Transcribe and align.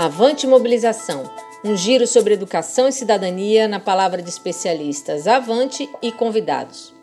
Avante 0.00 0.46
Mobilização, 0.46 1.28
um 1.64 1.76
giro 1.76 2.06
sobre 2.06 2.32
educação 2.32 2.86
e 2.86 2.92
cidadania 2.92 3.66
na 3.66 3.80
palavra 3.80 4.22
de 4.22 4.28
especialistas 4.28 5.26
Avante 5.26 5.90
e 6.00 6.12
convidados. 6.12 6.94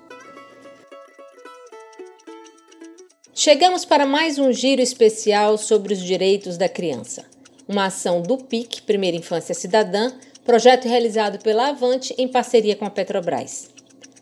Chegamos 3.34 3.84
para 3.84 4.06
mais 4.06 4.40
um 4.40 4.50
giro 4.50 4.82
especial 4.82 5.58
sobre 5.58 5.92
os 5.92 6.00
direitos 6.00 6.58
da 6.58 6.70
criança. 6.70 7.26
Uma 7.68 7.88
ação 7.88 8.22
do 8.22 8.38
PIC, 8.38 8.84
Primeira 8.84 9.18
Infância 9.18 9.54
Cidadã, 9.54 10.14
projeto 10.46 10.88
realizado 10.88 11.38
pela 11.40 11.72
Avante 11.72 12.16
em 12.18 12.30
parceria 12.30 12.78
com 12.78 12.86
a 12.86 12.90
Petrobras. 12.90 13.72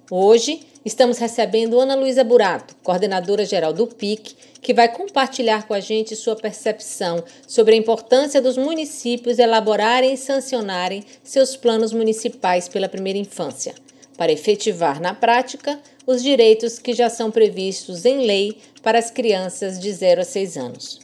Hoje, 0.10 0.62
estamos 0.86 1.18
recebendo 1.18 1.80
Ana 1.80 1.96
Luísa 1.96 2.24
Burato, 2.24 2.76
coordenadora 2.84 3.46
geral 3.46 3.72
do 3.72 3.88
PIC, 3.88 4.36
que 4.62 4.74
vai 4.74 4.88
compartilhar 4.88 5.68
com 5.68 5.74
a 5.74 5.80
gente 5.80 6.16
sua 6.16 6.36
percepção 6.36 7.24
sobre 7.48 7.76
a 7.76 7.78
importância 7.78 8.42
dos 8.42 8.58
municípios 8.58 9.40
elaborarem 9.40 10.14
e 10.14 10.18
sancionarem 10.18 11.04
seus 11.24 11.56
planos 11.56 11.94
municipais 11.94 12.68
pela 12.68 12.90
primeira 12.90 13.20
infância, 13.20 13.76
para 14.18 14.32
efetivar 14.32 15.02
na 15.02 15.14
prática 15.14 15.80
os 16.06 16.22
direitos 16.22 16.80
que 16.80 16.94
já 16.94 17.10
são 17.10 17.32
previstos 17.32 18.06
em 18.06 18.26
lei 18.26 18.58
para 18.82 19.00
as 19.00 19.10
crianças 19.10 19.80
de 19.80 19.92
0 19.92 20.22
a 20.22 20.26
6 20.26 20.58
anos. 20.58 21.00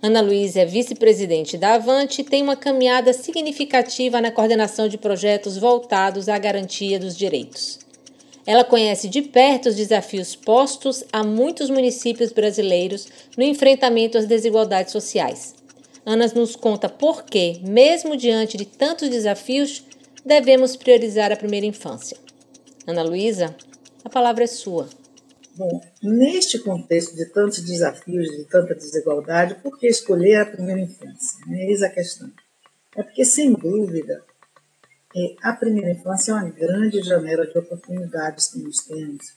Ana 0.00 0.20
Luísa 0.20 0.60
é 0.60 0.64
vice-presidente 0.64 1.58
da 1.58 1.74
Avante 1.74 2.20
e 2.20 2.24
tem 2.24 2.40
uma 2.40 2.54
caminhada 2.54 3.12
significativa 3.12 4.20
na 4.20 4.30
coordenação 4.30 4.86
de 4.86 4.96
projetos 4.96 5.58
voltados 5.58 6.28
à 6.28 6.38
garantia 6.38 7.00
dos 7.00 7.16
direitos. 7.16 7.87
Ela 8.48 8.64
conhece 8.64 9.10
de 9.10 9.20
perto 9.20 9.68
os 9.68 9.76
desafios 9.76 10.34
postos 10.34 11.04
a 11.12 11.22
muitos 11.22 11.68
municípios 11.68 12.32
brasileiros 12.32 13.06
no 13.36 13.44
enfrentamento 13.44 14.16
às 14.16 14.24
desigualdades 14.24 14.90
sociais. 14.90 15.54
Ana 16.06 16.26
nos 16.28 16.56
conta 16.56 16.88
por 16.88 17.24
que, 17.24 17.60
mesmo 17.62 18.16
diante 18.16 18.56
de 18.56 18.64
tantos 18.64 19.10
desafios, 19.10 19.84
devemos 20.24 20.76
priorizar 20.76 21.30
a 21.30 21.36
primeira 21.36 21.66
infância. 21.66 22.16
Ana 22.86 23.02
Luísa, 23.02 23.54
a 24.02 24.08
palavra 24.08 24.44
é 24.44 24.46
sua. 24.46 24.88
Bom, 25.54 25.82
neste 26.02 26.58
contexto 26.58 27.14
de 27.16 27.26
tantos 27.26 27.60
desafios, 27.60 28.30
de 28.30 28.44
tanta 28.44 28.74
desigualdade, 28.74 29.56
por 29.56 29.78
que 29.78 29.86
escolher 29.86 30.36
a 30.36 30.46
primeira 30.46 30.80
infância? 30.80 31.36
Eis 31.50 31.82
a 31.82 31.90
questão. 31.90 32.32
É 32.96 33.02
porque, 33.02 33.26
sem 33.26 33.52
dúvida, 33.52 34.24
a 35.42 35.52
primeira 35.54 35.90
infância 35.90 36.32
é 36.32 36.34
uma 36.34 36.50
grande 36.50 37.02
janela 37.02 37.46
de 37.46 37.58
oportunidades 37.58 38.48
que 38.48 38.58
nós 38.62 38.76
temos 38.78 39.36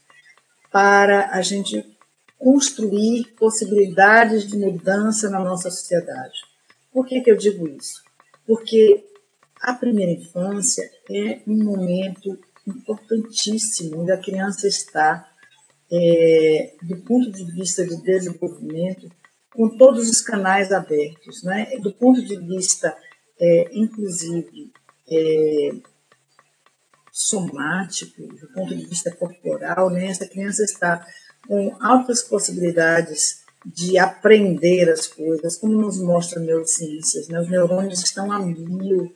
para 0.71 1.29
a 1.31 1.41
gente 1.41 1.85
construir 2.37 3.33
possibilidades 3.37 4.47
de 4.47 4.57
mudança 4.57 5.29
na 5.29 5.39
nossa 5.39 5.69
sociedade. 5.69 6.39
Por 6.91 7.05
que, 7.05 7.21
que 7.21 7.31
eu 7.31 7.37
digo 7.37 7.67
isso? 7.67 8.01
Porque 8.45 9.05
a 9.61 9.73
primeira 9.73 10.11
infância 10.11 10.89
é 11.09 11.41
um 11.47 11.63
momento 11.63 12.37
importantíssimo 12.67 14.01
onde 14.01 14.11
a 14.11 14.17
criança 14.17 14.67
está, 14.67 15.29
é, 15.91 16.73
do 16.81 16.97
ponto 16.97 17.31
de 17.31 17.43
vista 17.51 17.85
de 17.85 18.01
desenvolvimento, 18.01 19.09
com 19.53 19.77
todos 19.77 20.09
os 20.09 20.21
canais 20.21 20.71
abertos, 20.71 21.43
né? 21.43 21.67
do 21.79 21.93
ponto 21.93 22.23
de 22.23 22.37
vista, 22.37 22.95
é, 23.39 23.69
inclusive, 23.73 24.71
é, 25.11 25.71
somático, 27.11 28.21
do 28.21 28.47
ponto 28.53 28.75
de 28.75 28.85
vista 28.85 29.11
corporal, 29.11 29.89
né? 29.89 30.07
essa 30.07 30.27
criança 30.27 30.63
está 30.63 31.05
com 31.47 31.75
altas 31.81 32.23
possibilidades 32.23 33.41
de 33.65 33.97
aprender 33.99 34.89
as 34.89 35.07
coisas, 35.07 35.57
como 35.57 35.73
nos 35.73 35.99
mostra 35.99 36.39
a 36.39 36.43
neurociências. 36.43 37.27
Né? 37.27 37.39
Os 37.39 37.49
neurônios 37.49 38.01
estão 38.01 38.31
a 38.31 38.39
mil, 38.39 39.13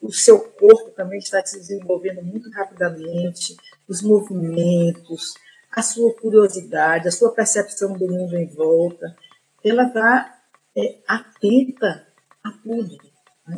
o 0.00 0.12
seu 0.12 0.38
corpo 0.38 0.90
também 0.90 1.18
está 1.18 1.44
se 1.44 1.58
desenvolvendo 1.58 2.22
muito 2.22 2.50
rapidamente, 2.50 3.56
os 3.88 4.02
movimentos, 4.02 5.34
a 5.72 5.82
sua 5.82 6.14
curiosidade, 6.14 7.08
a 7.08 7.12
sua 7.12 7.32
percepção 7.32 7.92
do 7.94 8.06
mundo 8.06 8.36
em 8.36 8.46
volta, 8.46 9.16
ela 9.64 9.84
está 9.84 10.38
é, 10.76 10.98
atenta 11.06 12.06
a 12.44 12.50
tudo. 12.62 12.96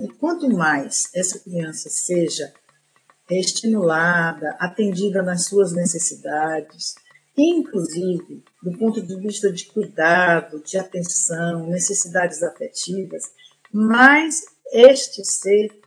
E 0.02 0.08
quanto 0.08 0.48
mais 0.48 1.08
essa 1.14 1.38
criança 1.38 1.88
seja 1.90 2.52
estimulada, 3.28 4.56
atendida 4.58 5.22
nas 5.22 5.46
suas 5.46 5.72
necessidades, 5.72 6.94
inclusive 7.36 8.42
do 8.62 8.76
ponto 8.76 9.00
de 9.00 9.16
vista 9.16 9.52
de 9.52 9.66
cuidado, 9.66 10.62
de 10.62 10.76
atenção, 10.76 11.66
necessidades 11.66 12.42
afetivas, 12.42 13.22
mais 13.72 14.44
este 14.72 15.24
ser 15.24 15.80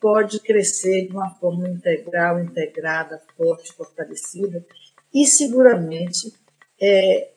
pode 0.00 0.40
crescer 0.40 1.06
de 1.06 1.12
uma 1.12 1.30
forma 1.36 1.68
integral, 1.68 2.40
integrada, 2.40 3.22
forte, 3.36 3.72
fortalecida 3.72 4.64
e 5.12 5.26
seguramente 5.26 6.32
é, 6.80 7.30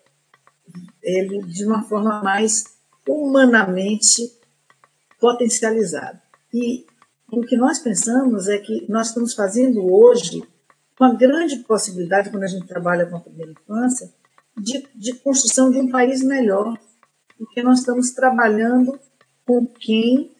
ele 1.02 1.44
de 1.44 1.66
uma 1.66 1.84
forma 1.84 2.22
mais 2.22 2.66
humanamente 3.08 4.37
potencializado. 5.20 6.20
E 6.54 6.86
o 7.32 7.42
que 7.42 7.58
nós 7.58 7.80
pensamos 7.80 8.48
é 8.48 8.58
que 8.58 8.86
nós 8.90 9.08
estamos 9.08 9.34
fazendo 9.34 9.86
hoje 9.92 10.44
uma 11.00 11.14
grande 11.14 11.58
possibilidade, 11.58 12.30
quando 12.30 12.44
a 12.44 12.48
gente 12.48 12.68
trabalha 12.68 13.06
com 13.06 13.18
a 13.18 13.22
primeira 13.22 13.52
infância, 13.52 14.12
de, 14.58 14.88
de 14.96 15.14
construção 15.16 15.70
de 15.70 15.78
um 15.78 15.90
país 15.90 16.24
melhor, 16.24 16.78
porque 17.38 17.62
nós 17.62 17.80
estamos 17.80 18.12
trabalhando 18.12 19.00
com 19.46 19.66
quem 19.66 20.32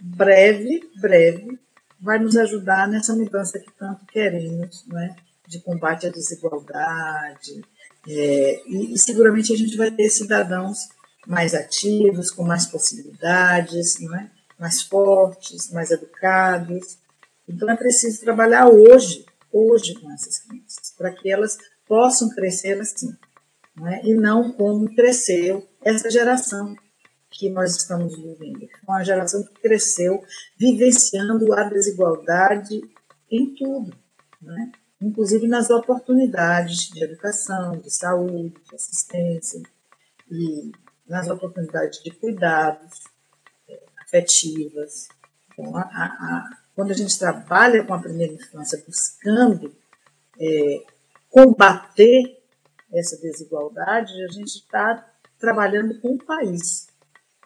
breve, 0.00 0.82
breve, 1.00 1.58
vai 2.00 2.18
nos 2.18 2.36
ajudar 2.36 2.88
nessa 2.88 3.14
mudança 3.14 3.58
que 3.58 3.72
tanto 3.72 4.04
queremos, 4.06 4.84
né? 4.88 5.16
de 5.48 5.60
combate 5.60 6.06
à 6.06 6.10
desigualdade, 6.10 7.62
é, 8.08 8.62
e, 8.66 8.94
e 8.94 8.98
seguramente 8.98 9.52
a 9.52 9.56
gente 9.56 9.76
vai 9.76 9.90
ter 9.90 10.08
cidadãos 10.08 10.88
mais 11.26 11.54
ativos, 11.54 12.30
com 12.30 12.42
mais 12.42 12.66
possibilidades, 12.66 13.98
não 14.00 14.14
é? 14.16 14.30
mais 14.58 14.82
fortes, 14.82 15.70
mais 15.72 15.90
educados. 15.90 16.98
Então 17.48 17.68
é 17.68 17.76
preciso 17.76 18.20
trabalhar 18.20 18.68
hoje, 18.68 19.26
hoje 19.52 19.94
com 19.94 20.10
essas 20.12 20.38
crianças, 20.38 20.94
para 20.96 21.12
que 21.12 21.30
elas 21.30 21.58
possam 21.86 22.28
crescer 22.30 22.80
assim, 22.80 23.14
não 23.76 23.88
é? 23.88 24.00
e 24.04 24.14
não 24.14 24.52
como 24.52 24.94
cresceu 24.94 25.66
essa 25.82 26.10
geração 26.10 26.76
que 27.30 27.48
nós 27.50 27.76
estamos 27.76 28.16
vivendo. 28.16 28.68
Uma 28.86 29.02
geração 29.02 29.42
que 29.42 29.54
cresceu 29.60 30.22
vivenciando 30.56 31.52
a 31.54 31.64
desigualdade 31.64 32.80
em 33.30 33.54
tudo, 33.54 33.96
né? 34.40 34.70
inclusive 35.00 35.48
nas 35.48 35.70
oportunidades 35.70 36.88
de 36.90 37.02
educação, 37.02 37.78
de 37.78 37.90
saúde, 37.90 38.54
de 38.68 38.76
assistência. 38.76 39.60
E 40.30 40.70
nas 41.06 41.28
oportunidades 41.28 42.02
de 42.02 42.10
cuidados 42.10 43.04
é, 43.68 43.80
afetivas. 44.00 45.08
Então, 45.52 45.76
a, 45.76 45.82
a, 45.82 46.50
quando 46.74 46.90
a 46.90 46.94
gente 46.94 47.18
trabalha 47.18 47.84
com 47.84 47.94
a 47.94 48.00
primeira 48.00 48.32
infância 48.32 48.82
buscando 48.86 49.74
é, 50.40 50.84
combater 51.28 52.42
essa 52.92 53.16
desigualdade, 53.18 54.12
a 54.24 54.28
gente 54.28 54.56
está 54.56 55.12
trabalhando 55.38 55.98
com 56.00 56.14
o 56.14 56.24
país, 56.24 56.86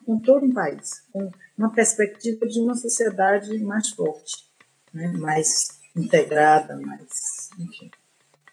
com 0.05 0.19
todo 0.19 0.45
um 0.45 0.53
país, 0.53 1.03
com 1.13 1.31
uma 1.57 1.73
perspectiva 1.73 2.47
de 2.47 2.61
uma 2.61 2.75
sociedade 2.75 3.57
mais 3.61 3.91
forte, 3.91 4.45
né? 4.93 5.09
mais 5.13 5.69
integrada, 5.97 6.77
mais, 6.77 7.49
enfim, 7.59 7.91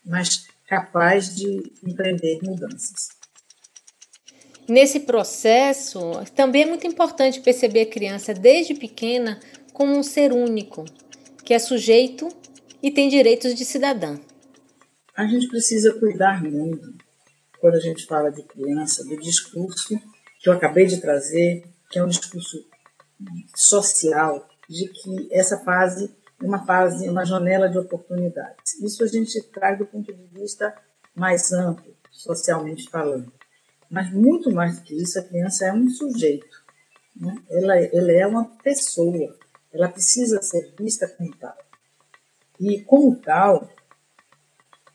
mais 0.06 0.48
capaz 0.68 1.36
de 1.36 1.74
empreender 1.84 2.40
mudanças. 2.44 3.10
Nesse 4.68 5.02
processo, 5.02 6.00
também 6.36 6.64
é 6.64 6.66
muito 6.66 6.88
importante 6.88 7.42
perceber 7.42 7.82
a 7.82 7.90
criança 7.90 8.34
desde 8.34 8.74
pequena 8.74 9.40
como 9.74 9.98
um 9.98 10.04
ser 10.04 10.32
único, 10.32 10.86
que 11.44 11.54
é 11.54 11.60
sujeito 11.60 12.30
e 12.82 12.90
tem 12.90 13.10
direitos 13.10 13.56
de 13.56 13.66
cidadã. 13.66 14.18
A 15.16 15.26
gente 15.28 15.48
precisa 15.48 15.94
cuidar 15.94 16.42
muito, 16.44 16.94
quando 17.60 17.76
a 17.76 17.80
gente 17.80 18.06
fala 18.06 18.32
de 18.32 18.42
criança, 18.44 19.04
do 19.04 19.18
discurso 19.20 20.00
que 20.40 20.50
eu 20.50 20.54
acabei 20.54 20.86
de 20.86 21.00
trazer, 21.00 21.64
que 21.90 22.00
é 22.00 22.04
um 22.04 22.08
discurso 22.08 22.66
social, 23.56 24.48
de 24.70 24.88
que 24.88 25.28
essa 25.32 25.58
fase 25.64 26.10
é 26.42 26.46
uma 26.46 26.66
fase, 26.66 27.08
uma 27.08 27.26
janela 27.26 27.70
de 27.70 27.78
oportunidades. 27.78 28.74
Isso 28.82 29.04
a 29.04 29.08
gente 29.08 29.42
traz 29.50 29.78
do 29.78 29.86
ponto 29.86 30.12
de 30.12 30.24
vista 30.40 30.74
mais 31.16 31.52
amplo, 31.52 31.96
socialmente 32.12 32.90
falando. 32.90 33.32
Mas 33.94 34.12
muito 34.12 34.52
mais 34.52 34.80
do 34.80 34.84
que 34.86 34.96
isso, 34.96 35.20
a 35.20 35.24
criança 35.24 35.68
é 35.68 35.72
um 35.72 35.88
sujeito. 35.88 36.64
Né? 37.16 37.38
Ela, 37.48 37.78
ela 37.78 38.12
é 38.12 38.26
uma 38.26 38.46
pessoa. 38.64 39.38
Ela 39.72 39.88
precisa 39.88 40.42
ser 40.42 40.74
vista 40.76 41.08
como 41.08 41.32
tal. 41.38 41.56
E, 42.60 42.82
como 42.86 43.16
tal, 43.18 43.70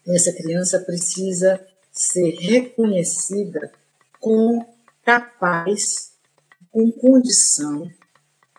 essa 0.04 0.32
criança 0.32 0.80
precisa 0.80 1.64
ser 1.92 2.34
reconhecida 2.40 3.70
como 4.18 4.66
capaz, 5.04 6.14
com 6.68 6.90
condição 6.90 7.88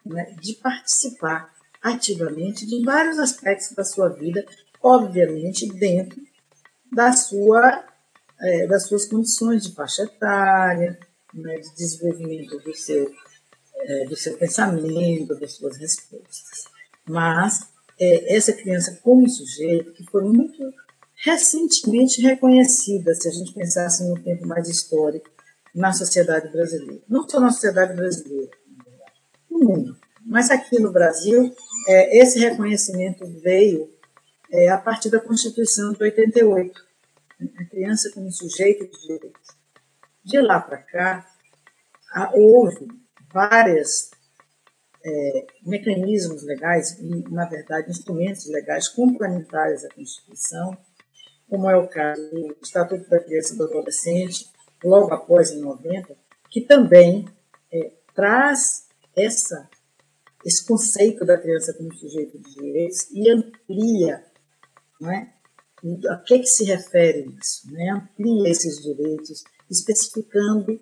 né, 0.06 0.34
de 0.40 0.54
participar 0.54 1.54
ativamente 1.84 2.66
de 2.66 2.82
vários 2.86 3.20
aspectos 3.20 3.74
da 3.74 3.84
sua 3.84 4.08
vida, 4.08 4.46
obviamente 4.82 5.68
dentro 5.68 6.18
da 6.90 7.12
sua, 7.12 7.89
é, 8.42 8.68
das 8.68 8.88
suas 8.88 9.06
condições 9.06 9.64
de 9.64 9.74
faixa 9.74 10.04
etária, 10.04 10.98
né, 11.34 11.56
de 11.58 11.76
desenvolvimento 11.76 12.58
do 12.60 12.76
seu, 12.76 13.12
é, 13.76 14.06
do 14.06 14.16
seu 14.16 14.38
pensamento, 14.38 15.40
das 15.40 15.54
suas 15.54 15.78
respostas. 15.78 16.66
Mas 17.08 17.60
é, 18.00 18.36
essa 18.36 18.54
criança 18.54 19.00
como 19.04 19.28
sujeito, 19.30 19.94
que 19.94 20.04
foi 20.06 20.24
muito 20.24 20.74
recentemente 21.24 22.22
reconhecida, 22.22 23.14
se 23.14 23.28
a 23.28 23.32
gente 23.32 23.54
pensasse 23.54 24.08
no 24.08 24.18
tempo 24.22 24.48
mais 24.48 24.70
histórico, 24.70 25.30
na 25.76 25.92
sociedade 25.92 26.52
brasileira. 26.52 27.02
Não 27.08 27.28
só 27.28 27.40
na 27.40 27.52
sociedade 27.52 27.94
brasileira, 27.94 28.52
no 29.50 29.60
mundo. 29.60 29.98
Mas 30.26 30.50
aqui 30.50 30.80
no 30.80 30.92
Brasil, 30.92 31.54
é, 31.88 32.20
esse 32.20 32.40
reconhecimento 32.40 33.26
veio 33.42 33.92
é, 34.52 34.70
a 34.70 34.78
partir 34.78 35.10
da 35.10 35.20
Constituição 35.20 35.92
de 35.94 36.04
88. 36.04 36.89
A 37.42 37.66
criança 37.66 38.12
como 38.14 38.32
sujeito 38.32 38.86
de 38.86 39.08
direitos. 39.08 39.48
De 40.24 40.40
lá 40.42 40.60
para 40.60 40.78
cá, 40.78 41.26
houve 42.34 42.88
vários 43.34 44.12
é, 45.06 45.48
mecanismos 45.66 46.44
legais, 46.44 47.00
e, 47.00 47.24
na 47.30 47.46
verdade, 47.46 47.90
instrumentos 47.90 48.48
legais 48.48 48.90
complementares 48.90 49.86
à 49.86 49.90
Constituição, 49.90 50.78
como 51.50 51.70
é 51.70 51.78
o 51.78 51.88
caso 51.88 52.22
do 52.30 52.58
Estatuto 52.62 53.10
da 53.10 53.20
Criança 53.24 53.54
e 53.54 53.58
do 53.58 53.64
Adolescente, 53.64 54.52
logo 54.84 55.14
após, 55.14 55.52
em 55.52 55.62
90, 55.62 56.16
que 56.50 56.62
também 56.62 57.26
é, 57.72 57.92
traz 58.14 58.88
essa, 59.16 59.70
esse 60.46 60.66
conceito 60.66 61.26
da 61.26 61.38
criança 61.38 61.74
como 61.74 61.94
sujeito 61.96 62.38
de 62.38 62.54
direitos 62.54 63.10
e 63.12 63.30
amplia 63.30 64.30
não 65.00 65.12
é? 65.12 65.34
A 66.10 66.18
que, 66.18 66.40
que 66.40 66.46
se 66.46 66.66
refere 66.66 67.30
isso, 67.42 67.72
né? 67.72 67.92
amplia 67.92 68.50
esses 68.50 68.82
direitos, 68.82 69.44
especificando 69.70 70.80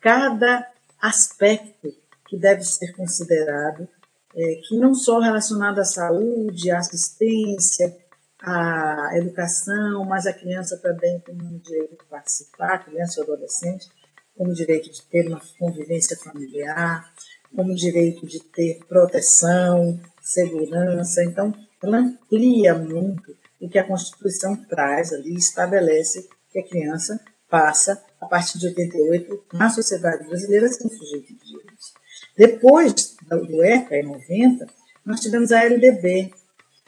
cada 0.00 0.66
aspecto 1.00 1.88
que 2.26 2.36
deve 2.36 2.62
ser 2.62 2.92
considerado, 2.92 3.88
é, 4.34 4.54
que 4.66 4.76
não 4.78 4.94
só 4.94 5.18
relacionado 5.18 5.78
à 5.78 5.84
saúde, 5.84 6.70
à 6.70 6.78
assistência, 6.78 7.96
à 8.42 9.10
educação, 9.16 10.04
mas 10.04 10.26
a 10.26 10.32
criança 10.32 10.78
também 10.78 11.20
tem 11.20 11.34
um 11.34 11.58
direito 11.58 11.96
de 11.96 12.08
participar, 12.08 12.84
criança 12.84 13.20
ou 13.20 13.32
adolescente, 13.32 13.88
como 14.36 14.54
direito 14.54 14.90
de 14.90 15.02
ter 15.02 15.28
uma 15.28 15.40
convivência 15.58 16.16
familiar, 16.16 17.12
como 17.54 17.74
direito 17.74 18.26
de 18.26 18.40
ter 18.40 18.80
proteção, 18.88 20.00
segurança. 20.22 21.22
Então, 21.24 21.52
ela 21.82 21.98
amplia 21.98 22.74
muito 22.74 23.36
o 23.60 23.68
que 23.68 23.78
a 23.78 23.86
Constituição 23.86 24.56
traz 24.64 25.12
ali, 25.12 25.34
estabelece 25.34 26.28
que 26.50 26.58
a 26.58 26.66
criança 26.66 27.20
passa, 27.48 28.02
a 28.20 28.26
partir 28.26 28.58
de 28.58 28.68
88, 28.68 29.44
na 29.52 29.68
sociedade 29.68 30.26
brasileira, 30.26 30.66
um 30.66 30.88
sujeito 30.88 31.34
de 31.34 31.44
direitos. 31.44 31.92
Depois 32.36 33.16
do 33.28 33.62
ECA, 33.62 33.96
em 33.96 34.04
90, 34.04 34.66
nós 35.04 35.20
tivemos 35.20 35.52
a 35.52 35.64
LDB, 35.64 36.32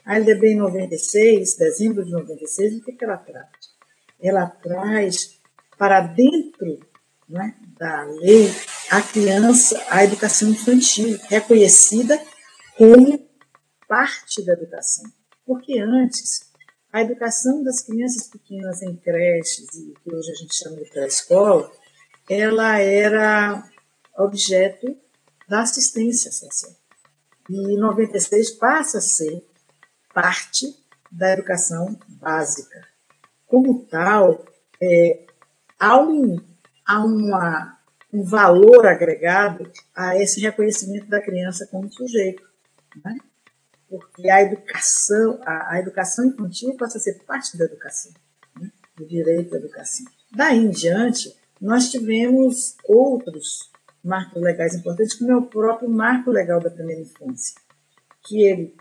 a 0.05 0.17
LDB 0.17 0.53
em 0.53 0.57
96, 0.57 1.57
dezembro 1.57 2.03
de 2.03 2.11
96, 2.11 2.77
o 2.77 2.83
que, 2.83 2.93
que 2.93 3.03
ela 3.03 3.17
traz? 3.17 3.49
Ela 4.21 4.47
traz 4.47 5.39
para 5.77 6.01
dentro 6.01 6.79
né, 7.27 7.55
da 7.77 8.03
lei 8.03 8.49
a 8.89 9.01
criança, 9.01 9.81
a 9.89 10.03
educação 10.03 10.49
infantil, 10.49 11.19
reconhecida 11.27 12.19
como 12.77 13.27
parte 13.87 14.45
da 14.45 14.53
educação. 14.53 15.05
Porque 15.45 15.79
antes, 15.79 16.52
a 16.93 17.01
educação 17.01 17.63
das 17.63 17.81
crianças 17.81 18.27
pequenas 18.27 18.83
em 18.83 18.95
creches, 18.95 19.67
e 19.73 19.95
que 20.03 20.13
hoje 20.15 20.31
a 20.31 20.35
gente 20.35 20.55
chama 20.55 20.77
de 20.77 20.89
pré-escola, 20.91 21.71
ela 22.29 22.77
era 22.77 23.67
objeto 24.15 24.95
da 25.49 25.61
assistência 25.61 26.31
social. 26.31 26.71
E 27.49 27.73
em 27.73 27.77
96 27.77 28.51
passa 28.51 28.99
a 28.99 29.01
ser 29.01 29.43
parte 30.13 30.67
da 31.11 31.33
educação 31.33 31.97
básica. 32.07 32.87
Como 33.47 33.85
tal, 33.85 34.45
é, 34.79 35.25
há, 35.79 35.99
um, 35.99 36.39
há 36.85 37.03
uma, 37.03 37.79
um 38.13 38.23
valor 38.23 38.85
agregado 38.85 39.69
a 39.95 40.15
esse 40.15 40.39
reconhecimento 40.39 41.07
da 41.07 41.19
criança 41.19 41.67
como 41.71 41.91
sujeito. 41.91 42.43
Né? 43.03 43.17
Porque 43.93 44.29
a 44.29 44.41
educação, 44.41 45.39
a, 45.45 45.73
a, 45.73 45.79
educação 45.79 46.25
infantil 46.25 46.75
passa 46.77 46.97
a 46.97 47.01
ser 47.01 47.23
parte 47.25 47.55
da 47.57 47.65
educação, 47.65 48.11
né? 48.59 48.71
do 48.97 49.05
direito 49.05 49.53
à 49.53 49.57
educação. 49.57 50.05
Daí 50.31 50.57
em 50.57 50.71
diante, 50.71 51.35
nós 51.61 51.91
tivemos 51.91 52.75
outros 52.85 53.71
marcos 54.03 54.41
legais 54.41 54.73
importantes, 54.73 55.13
como 55.13 55.31
é 55.31 55.35
o 55.35 55.45
próprio 55.45 55.89
marco 55.89 56.31
legal 56.31 56.59
da 56.59 56.71
primeira 56.71 57.01
infância, 57.01 57.55
que 58.23 58.41
ele 58.41 58.75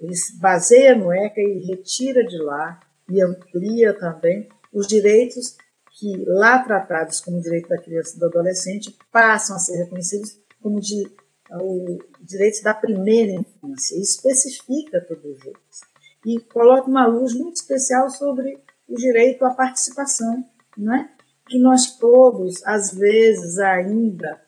ele 0.00 0.14
se 0.14 0.38
baseia 0.38 0.94
no 0.94 1.12
ECA 1.12 1.40
e 1.40 1.66
retira 1.66 2.24
de 2.24 2.38
lá 2.38 2.78
e 3.08 3.20
amplia 3.20 3.92
também 3.92 4.48
os 4.72 4.86
direitos 4.86 5.56
que 5.98 6.24
lá 6.26 6.62
tratados 6.62 7.20
como 7.20 7.40
direito 7.40 7.68
da 7.68 7.82
criança 7.82 8.16
e 8.16 8.20
do 8.20 8.26
adolescente 8.26 8.96
passam 9.10 9.56
a 9.56 9.58
ser 9.58 9.76
reconhecidos 9.78 10.38
como 10.62 10.80
de, 10.80 11.10
o, 11.52 11.98
direitos 12.20 12.62
da 12.62 12.74
primeira 12.74 13.32
infância 13.32 13.96
especifica 14.00 15.00
todos 15.00 15.44
eles. 15.44 15.80
E 16.26 16.40
coloca 16.40 16.88
uma 16.88 17.06
luz 17.06 17.34
muito 17.34 17.56
especial 17.56 18.10
sobre 18.10 18.58
o 18.88 18.94
direito 18.94 19.44
à 19.44 19.50
participação, 19.50 20.44
não 20.76 20.94
é? 20.94 21.10
que 21.48 21.58
nós 21.58 21.96
todos, 21.96 22.64
às 22.64 22.92
vezes, 22.92 23.58
ainda 23.58 24.40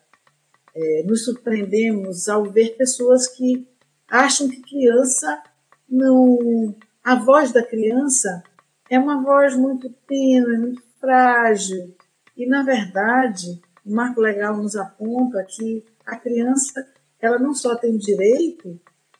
é, 0.73 1.03
nos 1.03 1.25
surpreendemos 1.25 2.29
ao 2.29 2.45
ver 2.45 2.77
pessoas 2.77 3.27
que 3.27 3.67
acham 4.07 4.47
que 4.47 4.61
criança 4.61 5.41
não. 5.89 6.75
A 7.03 7.15
voz 7.15 7.51
da 7.51 7.65
criança 7.65 8.43
é 8.89 8.99
uma 8.99 9.23
voz 9.23 9.57
muito 9.57 9.89
tênue, 10.07 10.57
muito 10.59 10.83
frágil. 10.99 11.95
E, 12.37 12.45
na 12.45 12.61
verdade, 12.61 13.59
o 13.83 13.91
Marco 13.91 14.21
Legal 14.21 14.55
nos 14.55 14.75
aponta 14.75 15.43
que 15.43 15.83
a 16.05 16.15
criança 16.15 16.87
ela 17.21 17.37
não 17.37 17.53
só 17.53 17.75
tem 17.75 17.97
direito 17.97 18.79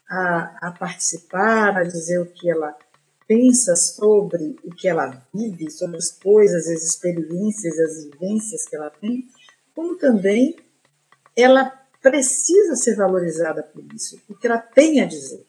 a, 0.09 0.67
a 0.67 0.71
participar, 0.71 1.77
a 1.77 1.83
dizer 1.83 2.19
o 2.19 2.25
que 2.25 2.49
ela 2.49 2.75
pensa 3.27 3.75
sobre 3.75 4.57
o 4.63 4.71
que 4.71 4.87
ela 4.89 5.25
vive, 5.33 5.71
sobre 5.71 5.97
as 5.97 6.11
coisas, 6.11 6.67
as 6.67 6.83
experiências, 6.83 7.79
as 7.79 8.03
vivências 8.03 8.67
que 8.67 8.75
ela 8.75 8.89
tem, 8.89 9.25
como 9.73 9.97
também 9.97 10.57
ela 11.35 11.71
precisa 12.01 12.75
ser 12.75 12.95
valorizada 12.95 13.63
por 13.63 13.83
isso, 13.93 14.19
porque 14.27 14.47
ela 14.47 14.57
tem 14.57 14.99
a 14.99 15.05
dizer. 15.05 15.45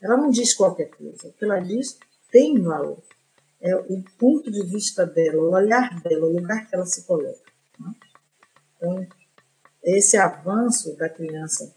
Ela 0.00 0.16
não 0.16 0.30
diz 0.30 0.54
qualquer 0.54 0.90
coisa, 0.90 1.28
o 1.28 1.32
que 1.32 1.44
ela 1.44 1.60
diz 1.60 1.98
tem 2.30 2.60
valor. 2.60 3.02
É 3.60 3.74
o 3.74 4.02
ponto 4.18 4.50
de 4.50 4.64
vista 4.66 5.06
dela, 5.06 5.42
o 5.42 5.52
olhar 5.52 6.00
dela, 6.02 6.26
o 6.26 6.32
lugar 6.32 6.66
que 6.68 6.74
ela 6.74 6.86
se 6.86 7.04
coloca. 7.06 7.40
Né? 7.78 7.94
Então, 8.76 9.06
esse 9.86 10.16
avanço 10.16 10.96
da 10.96 11.08
criança, 11.08 11.72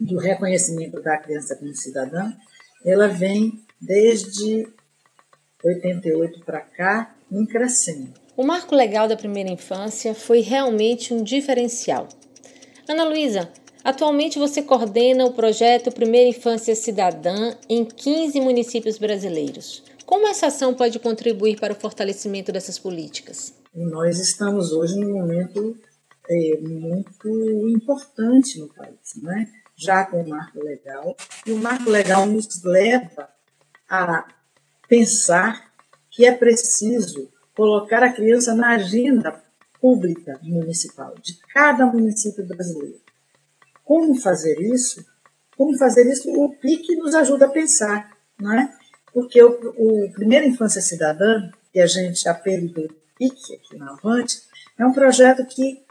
do 0.00 0.18
reconhecimento 0.18 1.00
da 1.00 1.16
criança 1.16 1.54
como 1.54 1.74
cidadã, 1.74 2.32
ela 2.84 3.06
vem 3.06 3.64
desde 3.80 4.66
88 5.64 6.40
para 6.44 6.60
cá, 6.60 7.14
em 7.30 7.46
crescendo. 7.46 8.12
O 8.36 8.42
marco 8.42 8.74
legal 8.74 9.06
da 9.06 9.16
primeira 9.16 9.50
infância 9.50 10.14
foi 10.14 10.40
realmente 10.40 11.14
um 11.14 11.22
diferencial. 11.22 12.08
Ana 12.88 13.04
Luísa, 13.04 13.48
atualmente 13.84 14.38
você 14.38 14.62
coordena 14.62 15.26
o 15.26 15.32
projeto 15.32 15.92
Primeira 15.92 16.28
Infância 16.28 16.74
Cidadã 16.74 17.54
em 17.68 17.84
15 17.84 18.40
municípios 18.40 18.98
brasileiros. 18.98 19.84
Como 20.04 20.26
essa 20.26 20.46
ação 20.46 20.74
pode 20.74 20.98
contribuir 20.98 21.60
para 21.60 21.72
o 21.72 21.76
fortalecimento 21.76 22.50
dessas 22.50 22.78
políticas? 22.78 23.54
Nós 23.72 24.18
estamos 24.18 24.72
hoje 24.72 24.98
num 24.98 25.12
momento 25.12 25.76
é, 26.30 26.60
muito 26.60 27.28
importante 27.68 28.60
no 28.60 28.68
país, 28.68 29.14
né? 29.16 29.50
já 29.80 30.04
com 30.04 30.22
o 30.22 30.28
marco 30.28 30.62
legal. 30.62 31.16
E 31.46 31.52
o 31.52 31.58
marco 31.58 31.88
legal 31.88 32.26
nos 32.26 32.62
leva 32.62 33.28
a 33.88 34.28
pensar 34.88 35.72
que 36.10 36.26
é 36.26 36.32
preciso 36.32 37.32
colocar 37.56 38.02
a 38.02 38.12
criança 38.12 38.54
na 38.54 38.74
agenda 38.74 39.42
pública 39.80 40.38
municipal, 40.42 41.14
de 41.22 41.34
cada 41.52 41.86
município 41.86 42.46
brasileiro. 42.46 43.00
Como 43.82 44.14
fazer 44.14 44.60
isso? 44.60 45.04
Como 45.56 45.76
fazer 45.78 46.06
isso? 46.10 46.30
O 46.30 46.54
PIC 46.56 46.96
nos 46.96 47.14
ajuda 47.14 47.46
a 47.46 47.50
pensar, 47.50 48.16
não 48.38 48.52
é? 48.52 48.72
Porque 49.12 49.42
o, 49.42 49.48
o 49.76 50.12
Primeira 50.12 50.46
Infância 50.46 50.82
Cidadã, 50.82 51.50
que 51.72 51.80
a 51.80 51.86
gente 51.86 52.28
apelidou 52.28 52.88
PIC 53.18 53.54
aqui 53.54 53.76
na 53.76 53.92
Avante, 53.92 54.42
é 54.78 54.86
um 54.86 54.92
projeto 54.92 55.44
que 55.46 55.82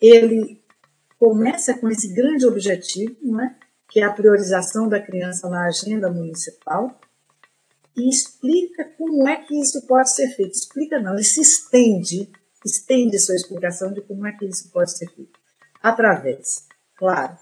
ele 0.00 0.62
começa 1.18 1.74
com 1.74 1.88
esse 1.88 2.14
grande 2.14 2.46
objetivo, 2.46 3.16
não 3.22 3.42
é? 3.42 3.56
que 3.88 4.00
é 4.00 4.04
a 4.04 4.12
priorização 4.12 4.88
da 4.88 5.00
criança 5.00 5.48
na 5.48 5.66
agenda 5.66 6.10
municipal, 6.10 7.00
e 7.96 8.08
explica 8.08 8.84
como 8.96 9.28
é 9.28 9.36
que 9.36 9.58
isso 9.58 9.84
pode 9.86 10.14
ser 10.14 10.28
feito. 10.36 10.52
Explica 10.52 11.00
não, 11.00 11.14
ele 11.14 11.24
se 11.24 11.40
estende, 11.40 12.30
estende 12.64 13.18
sua 13.18 13.34
explicação 13.34 13.92
de 13.92 14.00
como 14.02 14.26
é 14.26 14.32
que 14.32 14.46
isso 14.46 14.70
pode 14.70 14.96
ser 14.96 15.08
feito. 15.10 15.38
Através, 15.82 16.66
claro, 16.96 17.36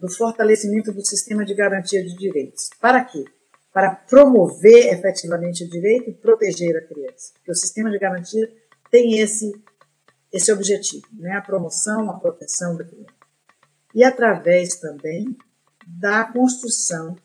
do 0.00 0.10
fortalecimento 0.10 0.92
do 0.92 1.04
sistema 1.04 1.44
de 1.44 1.54
garantia 1.54 2.02
de 2.02 2.14
direitos. 2.16 2.68
Para 2.80 3.04
quê? 3.04 3.24
Para 3.72 3.94
promover 3.94 4.92
efetivamente 4.92 5.64
o 5.64 5.70
direito 5.70 6.10
e 6.10 6.14
proteger 6.14 6.76
a 6.76 6.86
criança. 6.86 7.32
Porque 7.34 7.52
o 7.52 7.54
sistema 7.54 7.90
de 7.90 7.98
garantia 7.98 8.52
tem 8.90 9.18
esse, 9.18 9.50
esse 10.32 10.50
objetivo, 10.52 11.06
né? 11.12 11.32
a 11.32 11.42
promoção, 11.42 12.10
a 12.10 12.18
proteção 12.18 12.76
da 12.76 12.84
criança. 12.84 13.12
E 13.94 14.02
através 14.02 14.76
também 14.80 15.36
da 15.86 16.24
construção 16.24 17.16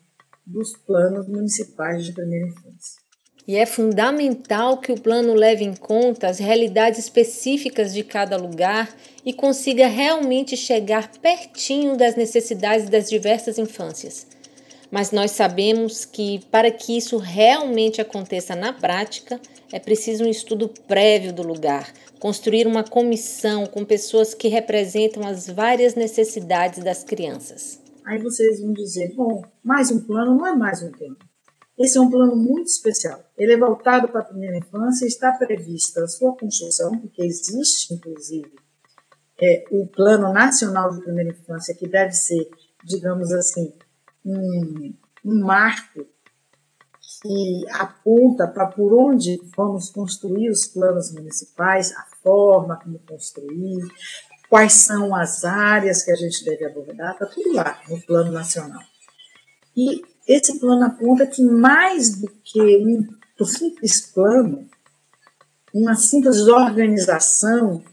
dos 0.45 0.75
planos 0.75 1.27
municipais 1.27 2.05
de 2.05 2.13
primeira 2.13 2.47
infância. 2.47 3.07
E 3.47 3.55
é 3.55 3.65
fundamental 3.65 4.77
que 4.77 4.91
o 4.91 4.99
plano 4.99 5.33
leve 5.33 5.63
em 5.63 5.73
conta 5.73 6.27
as 6.27 6.37
realidades 6.37 6.99
específicas 6.99 7.93
de 7.93 8.03
cada 8.03 8.35
lugar 8.35 8.93
e 9.25 9.31
consiga 9.31 9.87
realmente 9.87 10.57
chegar 10.57 11.09
pertinho 11.21 11.95
das 11.95 12.17
necessidades 12.17 12.89
das 12.89 13.09
diversas 13.09 13.57
infâncias. 13.57 14.27
Mas 14.91 15.11
nós 15.11 15.31
sabemos 15.31 16.05
que, 16.05 16.45
para 16.49 16.71
que 16.71 16.97
isso 16.97 17.17
realmente 17.17 17.99
aconteça 17.99 18.55
na 18.55 18.71
prática, 18.71 19.39
é 19.71 19.79
preciso 19.79 20.23
um 20.23 20.29
estudo 20.29 20.69
prévio 20.87 21.33
do 21.33 21.43
lugar, 21.43 21.91
construir 22.19 22.65
uma 22.65 22.83
comissão 22.83 23.65
com 23.65 23.83
pessoas 23.83 24.33
que 24.33 24.47
representam 24.47 25.27
as 25.27 25.47
várias 25.47 25.93
necessidades 25.95 26.83
das 26.83 27.03
crianças. 27.03 27.81
Aí 28.05 28.17
vocês 28.19 28.61
vão 28.61 28.71
dizer: 28.71 29.13
bom, 29.13 29.43
mais 29.61 29.91
um 29.91 29.99
plano 29.99 30.37
não 30.37 30.47
é 30.47 30.55
mais 30.55 30.81
um 30.81 30.91
plano. 30.91 31.17
Esse 31.77 31.97
é 31.97 32.01
um 32.01 32.09
plano 32.09 32.35
muito 32.35 32.67
especial. 32.67 33.23
Ele 33.37 33.53
é 33.53 33.57
voltado 33.57 34.07
para 34.07 34.21
a 34.21 34.25
primeira 34.25 34.57
infância 34.57 35.05
e 35.05 35.09
está 35.09 35.31
prevista 35.33 36.03
a 36.03 36.07
sua 36.07 36.35
construção, 36.35 36.97
porque 36.97 37.21
existe, 37.21 37.93
inclusive, 37.93 38.51
é, 39.39 39.63
o 39.69 39.85
Plano 39.85 40.33
Nacional 40.33 40.91
de 40.91 41.01
Primeira 41.01 41.29
Infância, 41.29 41.75
que 41.75 41.87
deve 41.87 42.13
ser, 42.13 42.49
digamos 42.83 43.31
assim, 43.31 43.71
um, 44.27 44.93
um 45.25 45.39
marco 45.39 46.05
que 47.21 47.65
aponta 47.71 48.47
para 48.47 48.67
por 48.67 48.93
onde 48.93 49.41
vamos 49.55 49.89
construir 49.89 50.49
os 50.49 50.67
planos 50.67 51.11
municipais, 51.13 51.91
a 51.93 52.05
forma 52.21 52.77
como 52.77 52.99
construir, 52.99 53.87
quais 54.49 54.73
são 54.73 55.15
as 55.15 55.43
áreas 55.43 56.03
que 56.03 56.11
a 56.11 56.15
gente 56.15 56.43
deve 56.45 56.65
abordar, 56.65 57.13
está 57.13 57.25
tudo 57.25 57.53
lá 57.53 57.81
no 57.89 58.01
Plano 58.01 58.31
Nacional. 58.31 58.83
E 59.75 60.01
esse 60.27 60.59
plano 60.59 60.85
aponta 60.85 61.25
que 61.25 61.41
mais 61.41 62.15
do 62.19 62.27
que 62.43 62.77
um 63.39 63.45
simples 63.45 64.01
plano, 64.01 64.67
uma 65.73 65.95
simples 65.95 66.47
organização 66.47 67.83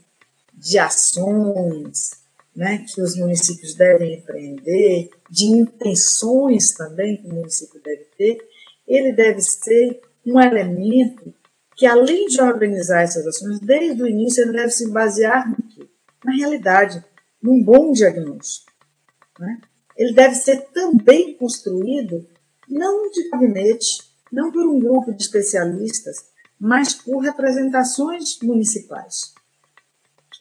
de 0.53 0.77
ações 0.79 2.24
né, 2.55 2.85
que 2.87 3.01
os 3.01 3.15
municípios 3.17 3.75
devem 3.75 4.15
empreender, 4.15 5.09
de 5.29 5.45
intenções 5.45 6.73
também 6.73 7.17
que 7.17 7.27
o 7.27 7.33
município 7.33 7.81
deve 7.83 8.05
ter, 8.17 8.37
ele 8.87 9.11
deve 9.11 9.41
ser 9.41 10.01
um 10.25 10.39
elemento 10.39 11.33
que, 11.75 11.85
além 11.85 12.27
de 12.27 12.41
organizar 12.41 13.01
essas 13.01 13.27
ações, 13.27 13.59
desde 13.59 14.01
o 14.01 14.07
início 14.07 14.43
ele 14.43 14.53
deve 14.53 14.69
se 14.69 14.89
basear 14.89 15.49
no 15.49 15.57
quê? 15.57 15.87
Na 16.23 16.33
realidade, 16.33 17.03
num 17.41 17.61
bom 17.61 17.91
diagnóstico. 17.91 18.71
Né? 19.37 19.59
ele 19.95 20.13
deve 20.13 20.35
ser 20.35 20.67
também 20.73 21.37
construído 21.37 22.27
não 22.67 23.09
de 23.11 23.29
gabinete, 23.29 24.03
não 24.31 24.51
por 24.51 24.65
um 24.67 24.79
grupo 24.79 25.13
de 25.13 25.23
especialistas, 25.23 26.17
mas 26.59 26.93
por 26.93 27.19
representações 27.19 28.39
municipais. 28.41 29.33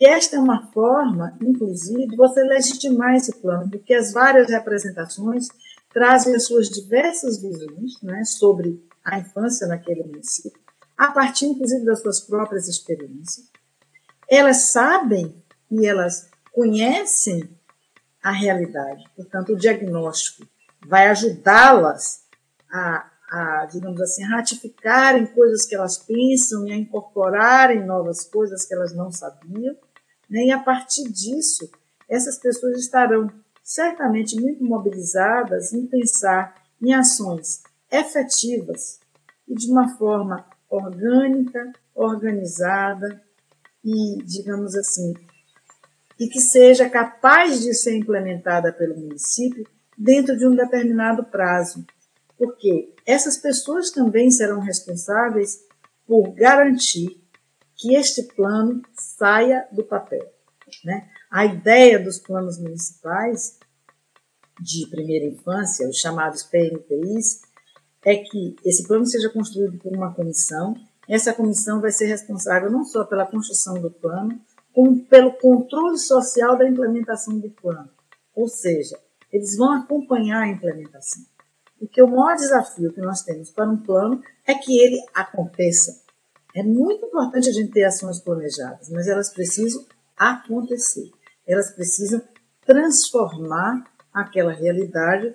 E 0.01 0.07
esta 0.07 0.37
é 0.37 0.39
uma 0.39 0.67
forma, 0.73 1.37
inclusive, 1.41 2.07
de 2.07 2.17
você 2.17 2.43
legitimar 2.43 3.15
esse 3.15 3.41
plano, 3.41 3.71
porque 3.71 3.95
as 3.95 4.13
várias 4.13 4.51
representações 4.51 5.49
trazem 5.93 6.35
as 6.35 6.47
suas 6.47 6.69
diversas 6.69 7.41
visões 7.41 8.03
né, 8.03 8.25
sobre 8.25 8.85
a 9.05 9.19
infância 9.19 9.67
naquele 9.67 10.03
município, 10.03 10.61
a 10.97 11.13
partir, 11.13 11.47
inclusive, 11.47 11.85
das 11.85 12.01
suas 12.01 12.21
próprias 12.21 12.69
experiências. 12.69 13.49
Elas 14.29 14.73
sabem 14.73 15.43
e 15.71 15.87
elas 15.87 16.29
conhecem 16.53 17.49
a 18.23 18.31
realidade. 18.31 19.05
Portanto, 19.15 19.53
o 19.53 19.57
diagnóstico 19.57 20.49
vai 20.87 21.09
ajudá-las 21.09 22.25
a, 22.73 23.11
a, 23.31 23.67
digamos 23.67 24.01
assim, 24.01 24.23
ratificarem 24.25 25.27
coisas 25.27 25.67
que 25.67 25.75
elas 25.75 25.99
pensam 25.99 26.67
e 26.67 26.73
a 26.73 26.77
incorporarem 26.77 27.85
novas 27.85 28.25
coisas 28.25 28.67
que 28.67 28.75
elas 28.75 28.95
não 28.95 29.11
sabiam. 29.11 29.75
Né? 30.29 30.47
E 30.47 30.51
a 30.51 30.59
partir 30.59 31.05
disso, 31.11 31.71
essas 32.09 32.39
pessoas 32.39 32.79
estarão 32.79 33.29
certamente 33.63 34.39
muito 34.41 34.63
mobilizadas 34.65 35.73
em 35.73 35.87
pensar 35.87 36.55
em 36.83 36.93
ações 36.93 37.63
efetivas 37.91 39.01
e 39.49 39.55
de 39.55 39.71
uma 39.71 39.97
forma 39.97 40.45
orgânica, 40.69 41.73
organizada 41.95 43.23
e, 43.83 44.23
digamos 44.25 44.75
assim, 44.75 45.15
e 46.19 46.29
que 46.29 46.41
seja 46.41 46.89
capaz 46.89 47.61
de 47.61 47.75
ser 47.75 47.97
implementada 47.97 48.73
pelo 48.73 48.97
município 48.97 49.67
dentro 49.97 50.37
de 50.37 50.47
um 50.47 50.55
determinado 50.55 51.25
prazo, 51.25 51.85
porque 52.45 52.93
essas 53.07 53.37
pessoas 53.37 53.91
também 53.91 54.31
serão 54.31 54.61
responsáveis 54.61 55.61
por 56.07 56.33
garantir 56.35 57.21
que 57.75 57.95
este 57.95 58.23
plano 58.35 58.83
saia 58.93 59.67
do 59.73 59.83
papel. 59.83 60.33
Né? 60.85 61.09
A 61.31 61.47
ideia 61.47 61.99
dos 61.99 62.19
planos 62.19 62.59
municipais 62.59 63.59
de 64.61 64.87
primeira 64.89 65.27
infância, 65.27 65.89
os 65.89 65.99
chamados 65.99 66.43
PNPIs, 66.43 67.43
é 68.05 68.17
que 68.17 68.57
esse 68.65 68.87
plano 68.87 69.07
seja 69.07 69.31
construído 69.31 69.79
por 69.79 69.95
uma 69.95 70.15
comissão. 70.15 70.77
Essa 71.09 71.33
comissão 71.33 71.81
vai 71.81 71.91
ser 71.91 72.07
responsável 72.07 72.71
não 72.71 72.85
só 72.85 73.05
pela 73.05 73.27
construção 73.27 73.81
do 73.81 73.91
plano, 73.91 74.39
como 74.73 75.05
pelo 75.07 75.33
controle 75.33 75.99
social 75.99 76.57
da 76.57 76.69
implementação 76.69 77.39
do 77.39 77.51
plano. 77.51 77.91
Ou 78.35 78.49
seja, 78.49 78.99
eles 79.33 79.57
vão 79.57 79.73
acompanhar 79.73 80.43
a 80.43 80.49
implementação. 80.49 81.25
Porque 81.85 82.03
o 82.03 82.09
maior 82.09 82.35
desafio 82.35 82.93
que 82.93 83.01
nós 83.01 83.23
temos 83.23 83.51
para 83.51 83.69
um 83.69 83.77
plano 83.77 84.23
é 84.47 84.55
que 84.55 84.81
ele 84.81 84.99
aconteça. 85.15 86.03
É 86.55 86.63
muito 86.63 87.05
importante 87.05 87.49
a 87.49 87.53
gente 87.53 87.73
ter 87.73 87.85
ações 87.85 88.21
planejadas, 88.21 88.89
mas 88.89 89.07
elas 89.07 89.31
precisam 89.31 89.85
acontecer. 90.17 91.11
Elas 91.47 91.73
precisam 91.73 92.23
transformar 92.65 93.85
aquela 94.13 94.53
realidade 94.53 95.35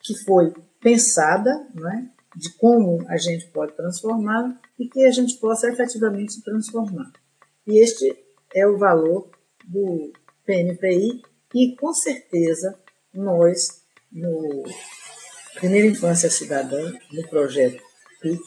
que 0.00 0.16
foi 0.24 0.52
pensada, 0.80 1.66
não 1.72 1.88
é? 1.90 2.08
de 2.34 2.52
como 2.54 2.98
a 3.08 3.16
gente 3.16 3.46
pode 3.50 3.76
transformá-la 3.76 4.58
e 4.76 4.88
que 4.88 5.04
a 5.04 5.10
gente 5.12 5.38
possa 5.38 5.68
efetivamente 5.68 6.42
transformar. 6.42 7.12
E 7.64 7.80
este 7.80 8.04
é 8.52 8.66
o 8.66 8.76
valor 8.76 9.30
do 9.64 10.12
PNPI 10.44 11.22
e, 11.54 11.76
com 11.76 11.92
certeza, 11.92 12.76
nós, 13.14 13.84
no 14.10 14.64
Primeira 15.54 15.86
Infância 15.86 16.30
Cidadã, 16.30 16.92
no 17.12 17.28
projeto 17.28 17.82
PIC, 18.20 18.42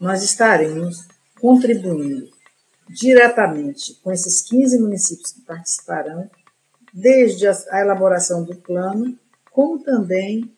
nós 0.00 0.22
estaremos 0.22 1.06
contribuindo 1.40 2.30
diretamente 2.88 3.94
com 4.02 4.10
esses 4.10 4.42
15 4.42 4.80
municípios 4.80 5.32
que 5.32 5.42
participarão, 5.42 6.28
desde 6.92 7.46
a 7.46 7.80
elaboração 7.80 8.44
do 8.44 8.56
plano, 8.56 9.16
como 9.50 9.78
também 9.78 10.50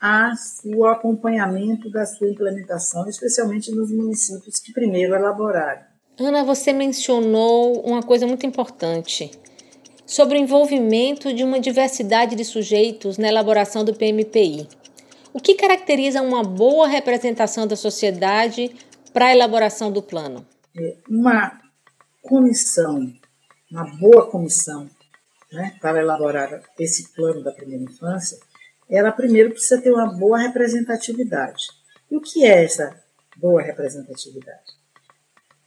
a 0.00 0.32
o 0.64 0.86
acompanhamento 0.86 1.90
da 1.90 2.06
sua 2.06 2.28
implementação, 2.28 3.08
especialmente 3.08 3.70
nos 3.70 3.90
municípios 3.90 4.60
que 4.60 4.72
primeiro 4.72 5.14
elaboraram. 5.14 5.82
Ana, 6.18 6.44
você 6.44 6.72
mencionou 6.72 7.80
uma 7.80 8.02
coisa 8.02 8.26
muito 8.26 8.46
importante 8.46 9.30
sobre 10.06 10.38
o 10.38 10.40
envolvimento 10.40 11.32
de 11.32 11.42
uma 11.42 11.58
diversidade 11.58 12.36
de 12.36 12.44
sujeitos 12.44 13.18
na 13.18 13.28
elaboração 13.28 13.84
do 13.84 13.94
PMPI. 13.94 14.68
O 15.34 15.40
que 15.40 15.54
caracteriza 15.54 16.22
uma 16.22 16.42
boa 16.42 16.88
representação 16.88 17.66
da 17.66 17.76
sociedade 17.76 18.74
para 19.12 19.26
a 19.26 19.32
elaboração 19.32 19.92
do 19.92 20.02
plano? 20.02 20.46
É, 20.74 20.96
uma 21.10 21.60
comissão, 22.22 23.12
uma 23.70 23.84
boa 23.98 24.30
comissão 24.30 24.88
né, 25.52 25.76
para 25.82 26.00
elaborar 26.00 26.62
esse 26.78 27.12
plano 27.12 27.44
da 27.44 27.52
primeira 27.52 27.84
infância, 27.84 28.38
ela 28.88 29.12
primeiro 29.12 29.50
precisa 29.50 29.82
ter 29.82 29.92
uma 29.92 30.06
boa 30.16 30.38
representatividade. 30.38 31.66
E 32.10 32.16
o 32.16 32.20
que 32.22 32.46
é 32.46 32.64
essa 32.64 32.98
boa 33.36 33.60
representatividade? 33.60 34.84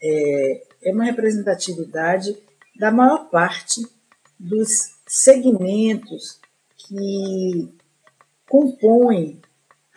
é, 0.02 0.64
é 0.84 0.94
uma 0.94 1.06
representatividade 1.06 2.38
da 2.76 2.92
maior 2.92 3.30
parte 3.30 3.82
dos 4.40 4.70
segmentos 5.08 6.40
que 6.76 7.74
compõem 8.48 9.42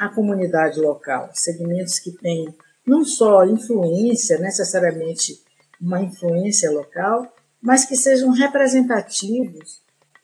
a 0.00 0.08
comunidade 0.08 0.80
local, 0.80 1.28
segmentos 1.34 1.98
que 1.98 2.10
têm 2.10 2.48
não 2.86 3.04
só 3.04 3.44
influência, 3.44 4.38
necessariamente 4.38 5.44
uma 5.78 6.00
influência 6.00 6.70
local, 6.70 7.30
mas 7.60 7.84
que 7.84 7.94
sejam 7.94 8.30
representativos 8.30 9.82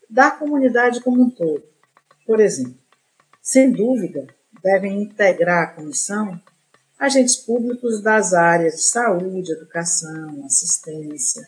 da 0.09 0.31
comunidade 0.31 0.99
como 1.01 1.21
um 1.21 1.29
todo. 1.29 1.63
Por 2.25 2.39
exemplo, 2.39 2.75
sem 3.39 3.71
dúvida, 3.71 4.25
devem 4.63 5.03
integrar 5.03 5.63
a 5.63 5.71
comissão 5.73 6.41
agentes 6.97 7.35
públicos 7.35 8.01
das 8.01 8.33
áreas 8.33 8.77
de 8.77 8.87
saúde, 8.87 9.51
educação, 9.51 10.43
assistência, 10.43 11.47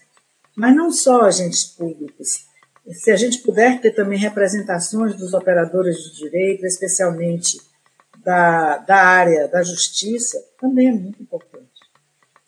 mas 0.56 0.76
não 0.76 0.92
só 0.92 1.22
agentes 1.22 1.64
públicos. 1.64 2.46
Se 2.92 3.10
a 3.10 3.16
gente 3.16 3.40
puder 3.40 3.82
ter 3.82 3.92
também 3.92 4.20
representações 4.20 5.16
dos 5.16 5.34
operadores 5.34 5.98
de 5.98 6.18
direito, 6.18 6.68
especialmente 6.68 7.58
da, 8.24 8.78
da 8.78 8.98
área 8.98 9.48
da 9.48 9.64
justiça, 9.64 10.38
também 10.60 10.90
é 10.90 10.92
muito 10.92 11.22
importante. 11.22 11.70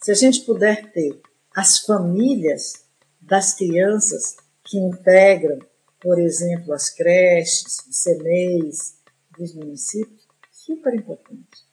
Se 0.01 0.11
a 0.11 0.15
gente 0.15 0.41
puder 0.41 0.91
ter 0.91 1.21
as 1.55 1.79
famílias 1.79 2.85
das 3.19 3.53
crianças 3.53 4.35
que 4.63 4.77
integram, 4.77 5.59
por 5.99 6.19
exemplo, 6.19 6.73
as 6.73 6.89
creches, 6.89 7.77
os 7.87 8.03
CMEs 8.03 8.95
dos 9.37 9.53
municípios, 9.53 10.27
super 10.51 10.93
importante. 10.93 11.65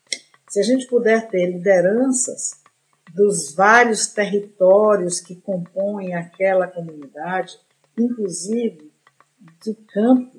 Se 0.49 0.61
a 0.61 0.63
gente 0.63 0.87
puder 0.87 1.29
ter 1.29 1.47
lideranças 1.47 2.53
dos 3.15 3.55
vários 3.55 4.09
territórios 4.09 5.21
que 5.21 5.37
compõem 5.37 6.15
aquela 6.15 6.67
comunidade, 6.67 7.59
inclusive 7.99 8.93
do 9.65 9.75
campo, 9.93 10.38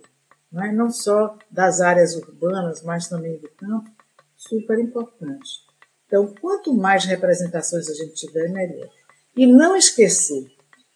não, 0.52 0.64
é? 0.64 0.72
não 0.72 0.90
só 0.90 1.38
das 1.50 1.82
áreas 1.82 2.16
urbanas, 2.16 2.82
mas 2.84 3.08
também 3.08 3.38
do 3.38 3.50
campo, 3.50 3.90
super 4.36 4.80
importante. 4.80 5.68
Então, 6.08 6.34
quanto 6.42 6.74
mais 6.74 7.06
representações 7.06 7.88
a 7.90 7.94
gente 7.94 8.16
tiver, 8.16 8.50
melhor. 8.50 8.90
E 9.38 9.46
não 9.46 9.76
esquecer 9.76 10.52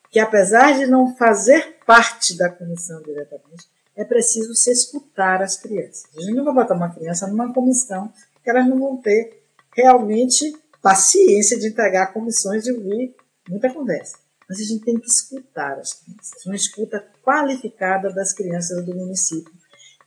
que, 0.09 0.19
apesar 0.19 0.77
de 0.77 0.87
não 0.87 1.15
fazer 1.15 1.77
parte 1.85 2.35
da 2.35 2.49
comissão 2.49 3.01
diretamente, 3.03 3.67
é 3.95 4.03
preciso 4.03 4.55
se 4.55 4.71
escutar 4.71 5.41
as 5.41 5.55
crianças. 5.55 6.05
A 6.17 6.21
gente 6.21 6.33
não 6.33 6.43
vai 6.43 6.53
botar 6.53 6.73
uma 6.73 6.93
criança 6.93 7.27
numa 7.27 7.53
comissão 7.53 8.11
que 8.43 8.49
elas 8.49 8.67
não 8.67 8.79
vão 8.79 8.97
ter 8.97 9.43
realmente 9.75 10.51
paciência 10.81 11.57
de 11.59 11.67
entregar 11.67 12.11
comissões 12.11 12.63
de 12.63 12.71
ouvir 12.71 13.15
muita 13.47 13.71
conversa. 13.71 14.17
Mas 14.47 14.59
a 14.59 14.63
gente 14.63 14.83
tem 14.83 14.99
que 14.99 15.07
escutar 15.07 15.79
as 15.79 15.93
crianças, 15.93 16.45
uma 16.45 16.55
escuta 16.55 17.05
qualificada 17.23 18.11
das 18.13 18.33
crianças 18.33 18.85
do 18.85 18.95
município. 18.95 19.53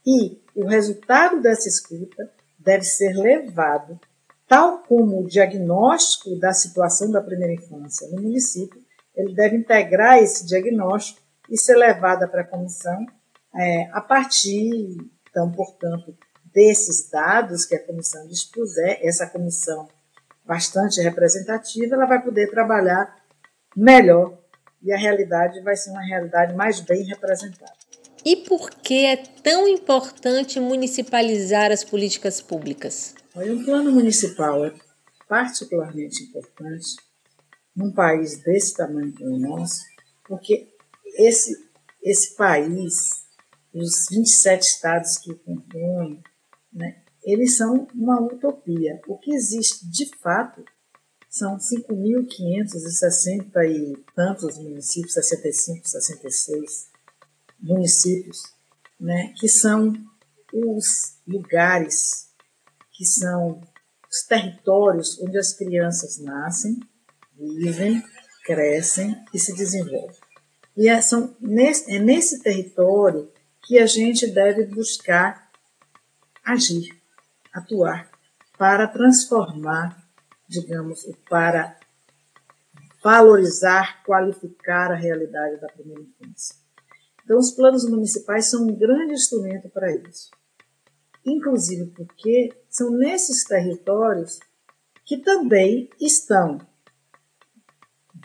E 0.07 0.40
o 0.55 0.66
resultado 0.66 1.40
dessa 1.40 1.69
escuta 1.69 2.31
deve 2.59 2.85
ser 2.85 3.14
levado, 3.14 3.99
tal 4.47 4.83
como 4.83 5.21
o 5.21 5.26
diagnóstico 5.26 6.38
da 6.38 6.52
situação 6.52 7.11
da 7.11 7.21
primeira 7.21 7.55
infância 7.55 8.09
no 8.11 8.23
município, 8.23 8.81
ele 9.14 9.35
deve 9.35 9.57
integrar 9.57 10.19
esse 10.19 10.47
diagnóstico 10.47 11.21
e 11.50 11.59
ser 11.59 11.76
levado 11.76 12.28
para 12.28 12.43
a 12.43 12.47
comissão 12.47 13.07
é, 13.55 13.88
a 13.93 14.00
partir, 14.00 14.97
então, 15.31 15.50
portanto, 15.50 16.16
desses 16.52 17.09
dados 17.11 17.64
que 17.64 17.75
a 17.75 17.87
comissão 17.87 18.26
dispuser, 18.26 19.00
essa 19.02 19.26
comissão 19.26 19.88
bastante 20.45 21.00
representativa, 21.00 21.95
ela 21.95 22.07
vai 22.07 22.23
poder 22.23 22.50
trabalhar 22.50 23.16
melhor 23.76 24.38
e 24.83 24.92
a 24.92 24.97
realidade 24.97 25.61
vai 25.61 25.76
ser 25.76 25.90
uma 25.90 26.02
realidade 26.02 26.54
mais 26.54 26.80
bem 26.80 27.04
representada. 27.04 27.73
E 28.25 28.37
por 28.37 28.71
que 28.71 29.04
é 29.04 29.16
tão 29.16 29.68
importante 29.68 30.59
municipalizar 30.59 31.71
as 31.71 31.85
políticas 31.85 32.40
públicas? 32.40 33.14
Olha, 33.35 33.52
um 33.52 33.64
plano 33.64 33.92
municipal 33.92 34.64
é 34.64 34.72
particularmente 35.29 36.24
importante 36.24 36.96
num 37.74 37.92
país 37.92 38.42
desse 38.42 38.74
tamanho 38.74 39.12
como 39.14 39.35
o 39.35 39.38
nosso, 39.38 39.83
porque 40.27 40.68
esse, 41.18 41.55
esse 42.03 42.35
país, 42.35 43.27
os 43.74 44.07
27 44.11 44.62
estados 44.62 45.18
que 45.18 45.31
o 45.31 45.38
compõem, 45.38 46.22
né, 46.72 47.03
eles 47.22 47.57
são 47.57 47.87
uma 47.94 48.20
utopia. 48.20 49.01
O 49.07 49.18
que 49.18 49.35
existe 49.35 49.88
de 49.90 50.09
fato 50.18 50.64
são 51.37 51.59
5.560 51.59 53.68
e 53.68 53.94
tantos 54.14 54.57
municípios, 54.57 55.12
65, 55.12 55.87
66 55.87 56.88
municípios, 57.61 58.38
né, 58.99 59.35
que 59.38 59.46
são 59.46 59.92
os 60.53 61.18
lugares, 61.29 62.31
que 62.90 63.05
são 63.05 63.61
os 64.11 64.22
territórios 64.27 65.20
onde 65.20 65.37
as 65.37 65.53
crianças 65.53 66.16
nascem, 66.18 66.81
vivem, 67.38 68.03
crescem 68.44 69.14
e 69.35 69.38
se 69.38 69.55
desenvolvem. 69.55 70.16
E 70.75 70.88
é, 70.88 71.03
são 71.03 71.37
nesse, 71.38 71.94
é 71.94 71.99
nesse 71.99 72.42
território 72.42 73.31
que 73.62 73.79
a 73.79 73.85
gente 73.85 74.27
deve 74.27 74.64
buscar 74.66 75.51
agir, 76.42 76.99
atuar, 77.53 78.11
para 78.57 78.87
transformar, 78.87 80.06
digamos, 80.48 81.06
para 81.28 81.78
valorizar, 83.02 84.02
qualificar 84.04 84.90
a 84.90 84.96
realidade 84.96 85.61
da 85.61 85.68
primeira 85.68 86.02
infância. 86.02 86.56
Então, 87.24 87.38
os 87.38 87.50
planos 87.50 87.88
municipais 87.88 88.46
são 88.46 88.64
um 88.64 88.76
grande 88.76 89.12
instrumento 89.12 89.68
para 89.68 89.94
isso. 89.94 90.30
Inclusive 91.24 91.87
porque 91.87 92.52
são 92.68 92.90
nesses 92.90 93.44
territórios 93.44 94.38
que 95.04 95.18
também 95.18 95.88
estão, 96.00 96.59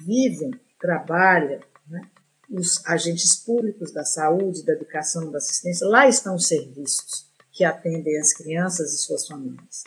vivem, 0.03 0.51
trabalham, 0.79 1.59
né? 1.87 2.01
os 2.49 2.85
agentes 2.85 3.35
públicos 3.35 3.91
da 3.91 4.03
saúde, 4.03 4.65
da 4.65 4.73
educação, 4.73 5.31
da 5.31 5.37
assistência, 5.37 5.87
lá 5.87 6.07
estão 6.07 6.35
os 6.35 6.47
serviços 6.47 7.29
que 7.51 7.63
atendem 7.63 8.19
as 8.19 8.33
crianças 8.33 8.93
e 8.93 8.97
suas 8.97 9.27
famílias. 9.27 9.83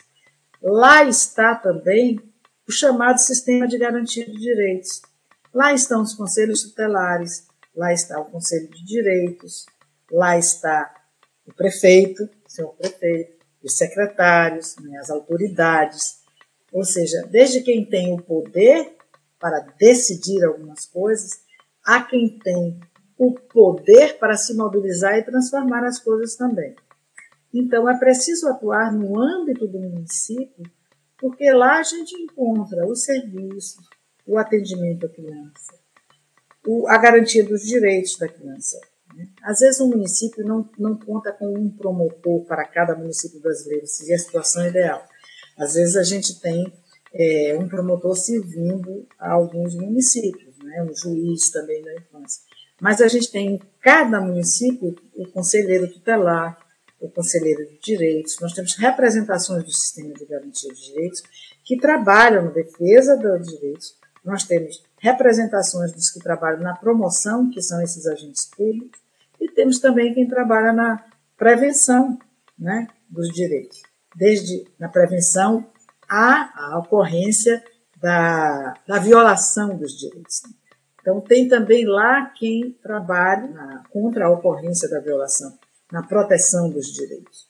Lá 0.61 1.03
está 1.03 1.55
também 1.55 2.19
o 2.67 2.71
chamado 2.71 3.19
Sistema 3.19 3.67
de 3.67 3.77
Garantia 3.77 4.25
de 4.25 4.37
Direitos. 4.39 5.01
Lá 5.53 5.73
estão 5.73 6.01
os 6.01 6.13
conselhos 6.13 6.63
tutelares, 6.63 7.47
lá 7.75 7.93
está 7.93 8.19
o 8.19 8.25
Conselho 8.25 8.67
de 8.69 8.83
Direitos, 8.83 9.65
lá 10.11 10.37
está 10.37 10.93
o 11.45 11.53
prefeito, 11.53 12.27
senhor 12.47 12.73
prefeito, 12.75 13.45
os 13.63 13.77
secretários, 13.77 14.75
né, 14.81 14.97
as 14.97 15.09
autoridades, 15.09 16.19
ou 16.71 16.83
seja, 16.83 17.25
desde 17.29 17.61
quem 17.61 17.85
tem 17.85 18.13
o 18.13 18.21
poder 18.21 18.95
para 19.39 19.59
decidir 19.77 20.43
algumas 20.43 20.85
coisas, 20.85 21.31
a 21.85 22.01
quem 22.01 22.37
tem 22.39 22.79
o 23.17 23.31
poder 23.33 24.17
para 24.17 24.35
se 24.35 24.53
mobilizar 24.53 25.17
e 25.17 25.23
transformar 25.23 25.85
as 25.85 25.99
coisas 25.99 26.35
também. 26.35 26.75
Então, 27.57 27.89
é 27.89 27.97
preciso 27.97 28.49
atuar 28.49 28.91
no 28.91 29.17
âmbito 29.17 29.65
do 29.65 29.79
município, 29.79 30.69
porque 31.17 31.49
lá 31.53 31.79
a 31.79 31.83
gente 31.83 32.13
encontra 32.13 32.85
o 32.85 32.93
serviço, 32.93 33.77
o 34.27 34.37
atendimento 34.37 35.05
à 35.05 35.09
criança, 35.09 35.73
a 36.89 36.97
garantia 36.97 37.45
dos 37.45 37.61
direitos 37.61 38.17
da 38.17 38.27
criança. 38.27 38.77
Né? 39.15 39.29
Às 39.41 39.59
vezes, 39.59 39.79
o 39.79 39.87
município 39.87 40.45
não, 40.45 40.69
não 40.77 40.97
conta 40.97 41.31
com 41.31 41.47
um 41.57 41.69
promotor 41.69 42.43
para 42.43 42.65
cada 42.65 42.93
município 42.93 43.39
brasileiro, 43.39 43.87
seria 43.87 44.15
a 44.15 44.19
situação 44.19 44.67
ideal. 44.67 45.07
Às 45.57 45.75
vezes, 45.75 45.95
a 45.95 46.03
gente 46.03 46.41
tem 46.41 46.73
é, 47.13 47.57
um 47.57 47.69
promotor 47.69 48.17
servindo 48.17 49.07
a 49.17 49.31
alguns 49.31 49.75
municípios, 49.75 50.57
né? 50.61 50.83
um 50.83 50.93
juiz 50.93 51.49
também 51.51 51.81
da 51.81 51.93
infância. 51.93 52.41
Mas 52.81 52.99
a 52.99 53.07
gente 53.07 53.31
tem 53.31 53.55
em 53.55 53.61
cada 53.79 54.19
município 54.19 54.93
o 55.15 55.25
conselheiro 55.29 55.87
tutelar, 55.87 56.64
o 57.05 57.11
Conselheiro 57.11 57.65
de 57.65 57.79
Direitos, 57.79 58.37
nós 58.41 58.53
temos 58.53 58.75
representações 58.75 59.63
do 59.63 59.71
sistema 59.71 60.13
de 60.13 60.25
garantia 60.25 60.73
de 60.73 60.93
direitos 60.93 61.23
que 61.63 61.77
trabalham 61.77 62.45
na 62.45 62.51
defesa 62.51 63.15
dos 63.15 63.47
direitos, 63.47 63.97
nós 64.23 64.43
temos 64.43 64.83
representações 64.99 65.91
dos 65.93 66.09
que 66.09 66.19
trabalham 66.19 66.61
na 66.61 66.75
promoção, 66.75 67.49
que 67.49 67.61
são 67.61 67.81
esses 67.81 68.07
agentes 68.07 68.45
públicos, 68.45 68.99
e 69.39 69.49
temos 69.49 69.79
também 69.79 70.13
quem 70.13 70.27
trabalha 70.27 70.73
na 70.73 71.03
prevenção 71.37 72.17
né, 72.57 72.87
dos 73.09 73.29
direitos, 73.29 73.81
desde 74.15 74.65
na 74.79 74.89
prevenção 74.89 75.67
à, 76.09 76.73
à 76.73 76.79
ocorrência 76.79 77.63
da, 78.01 78.73
da 78.87 78.99
violação 78.99 79.77
dos 79.77 79.97
direitos. 79.97 80.41
Então, 81.01 81.21
tem 81.21 81.47
também 81.47 81.85
lá 81.85 82.31
quem 82.35 82.71
trabalha 82.81 83.47
na, 83.47 83.83
contra 83.91 84.25
a 84.25 84.31
ocorrência 84.31 84.89
da 84.89 84.99
violação 84.99 85.55
na 85.95 86.03
proteção 86.03 86.69
dos 86.69 86.87
direitos, 86.87 87.47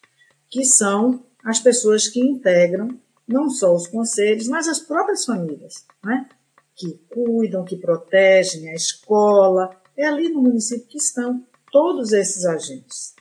que 0.47 0.63
são 0.63 1.25
as 1.43 1.59
pessoas 1.59 2.07
que 2.07 2.19
integram 2.19 2.89
não 3.27 3.49
só 3.49 3.73
os 3.73 3.87
conselhos, 3.87 4.47
mas 4.47 4.67
as 4.67 4.79
próprias 4.79 5.25
famílias, 5.25 5.83
né? 6.03 6.29
que 6.75 6.93
cuidam, 7.11 7.65
que 7.65 7.75
protegem 7.75 8.69
a 8.69 8.75
escola. 8.75 9.75
É 9.97 10.05
ali 10.05 10.29
no 10.29 10.43
município 10.43 10.85
que 10.87 10.99
estão 10.99 11.43
todos 11.71 12.13
esses 12.13 12.45
agentes. 12.45 13.15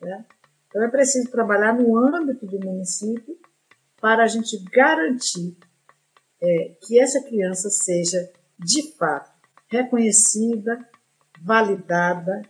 Né? 0.00 0.24
Então 0.68 0.84
é 0.84 0.88
preciso 0.88 1.28
trabalhar 1.28 1.74
no 1.74 1.98
âmbito 1.98 2.46
do 2.46 2.64
município 2.64 3.36
para 4.00 4.22
a 4.22 4.28
gente 4.28 4.56
garantir 4.70 5.56
é, 6.40 6.76
que 6.82 7.00
essa 7.00 7.20
criança 7.20 7.68
seja, 7.68 8.30
de 8.60 8.92
fato, 8.92 9.32
reconhecida, 9.66 10.88
validada, 11.40 12.42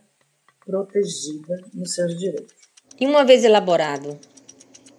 protegida 0.65 1.61
nos 1.75 1.95
seus 1.95 2.19
direitos. 2.19 2.55
E 2.99 3.07
uma 3.07 3.25
vez 3.25 3.45
elaborado, 3.45 4.19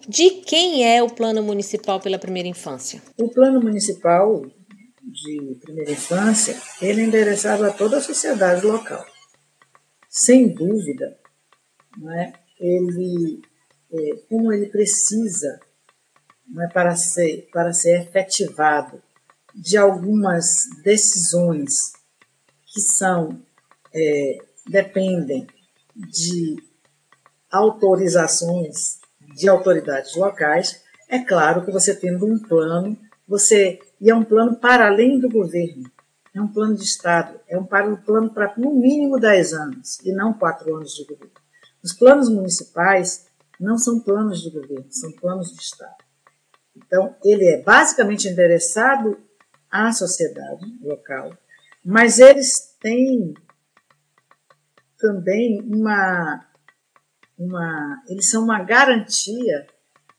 de 0.08 0.30
quem 0.42 0.86
é 0.86 1.02
o 1.02 1.08
Plano 1.08 1.42
Municipal 1.42 2.00
pela 2.00 2.18
Primeira 2.18 2.48
Infância? 2.48 3.02
O 3.18 3.28
Plano 3.28 3.60
Municipal 3.60 4.44
de 5.02 5.58
Primeira 5.62 5.92
Infância, 5.92 6.56
ele 6.82 7.02
é 7.02 7.04
endereçado 7.04 7.64
a 7.64 7.72
toda 7.72 7.98
a 7.98 8.02
sociedade 8.02 8.66
local. 8.66 9.04
Sem 10.08 10.48
dúvida, 10.48 11.18
é? 12.12 12.32
ele, 12.60 13.40
é, 13.92 14.16
como 14.28 14.52
ele 14.52 14.66
precisa 14.66 15.60
é, 16.60 16.66
para, 16.68 16.94
ser, 16.96 17.48
para 17.52 17.72
ser 17.72 18.02
efetivado 18.02 19.02
de 19.54 19.76
algumas 19.76 20.66
decisões 20.82 21.92
que 22.66 22.80
são 22.80 23.40
é, 23.94 24.38
dependem 24.66 25.46
de 25.94 26.56
autorizações 27.50 28.98
de 29.36 29.48
autoridades 29.48 30.14
locais, 30.16 30.82
é 31.08 31.18
claro 31.18 31.64
que 31.64 31.70
você 31.70 31.94
tendo 31.94 32.26
um 32.26 32.38
plano, 32.38 32.96
você 33.26 33.78
e 34.00 34.10
é 34.10 34.14
um 34.14 34.24
plano 34.24 34.56
para 34.56 34.88
além 34.88 35.18
do 35.18 35.28
governo, 35.28 35.90
é 36.34 36.40
um 36.40 36.48
plano 36.48 36.74
de 36.74 36.82
Estado, 36.82 37.40
é 37.48 37.56
um 37.56 37.64
plano 37.64 38.30
para 38.32 38.54
no 38.56 38.74
mínimo 38.74 39.20
10 39.20 39.52
anos 39.52 40.00
e 40.04 40.12
não 40.12 40.32
4 40.34 40.76
anos 40.76 40.94
de 40.94 41.04
governo. 41.04 41.32
Os 41.82 41.92
planos 41.92 42.28
municipais 42.28 43.26
não 43.60 43.78
são 43.78 44.00
planos 44.00 44.42
de 44.42 44.50
governo, 44.50 44.86
são 44.90 45.12
planos 45.12 45.52
de 45.52 45.62
Estado. 45.62 46.04
Então, 46.76 47.14
ele 47.24 47.44
é 47.54 47.62
basicamente 47.62 48.26
endereçado 48.26 49.16
à 49.70 49.92
sociedade 49.92 50.66
local, 50.82 51.32
mas 51.84 52.18
eles 52.18 52.74
têm 52.80 53.34
também 55.04 55.60
uma, 55.60 56.46
uma 57.38 58.02
eles 58.08 58.30
são 58.30 58.42
uma 58.42 58.64
garantia 58.64 59.66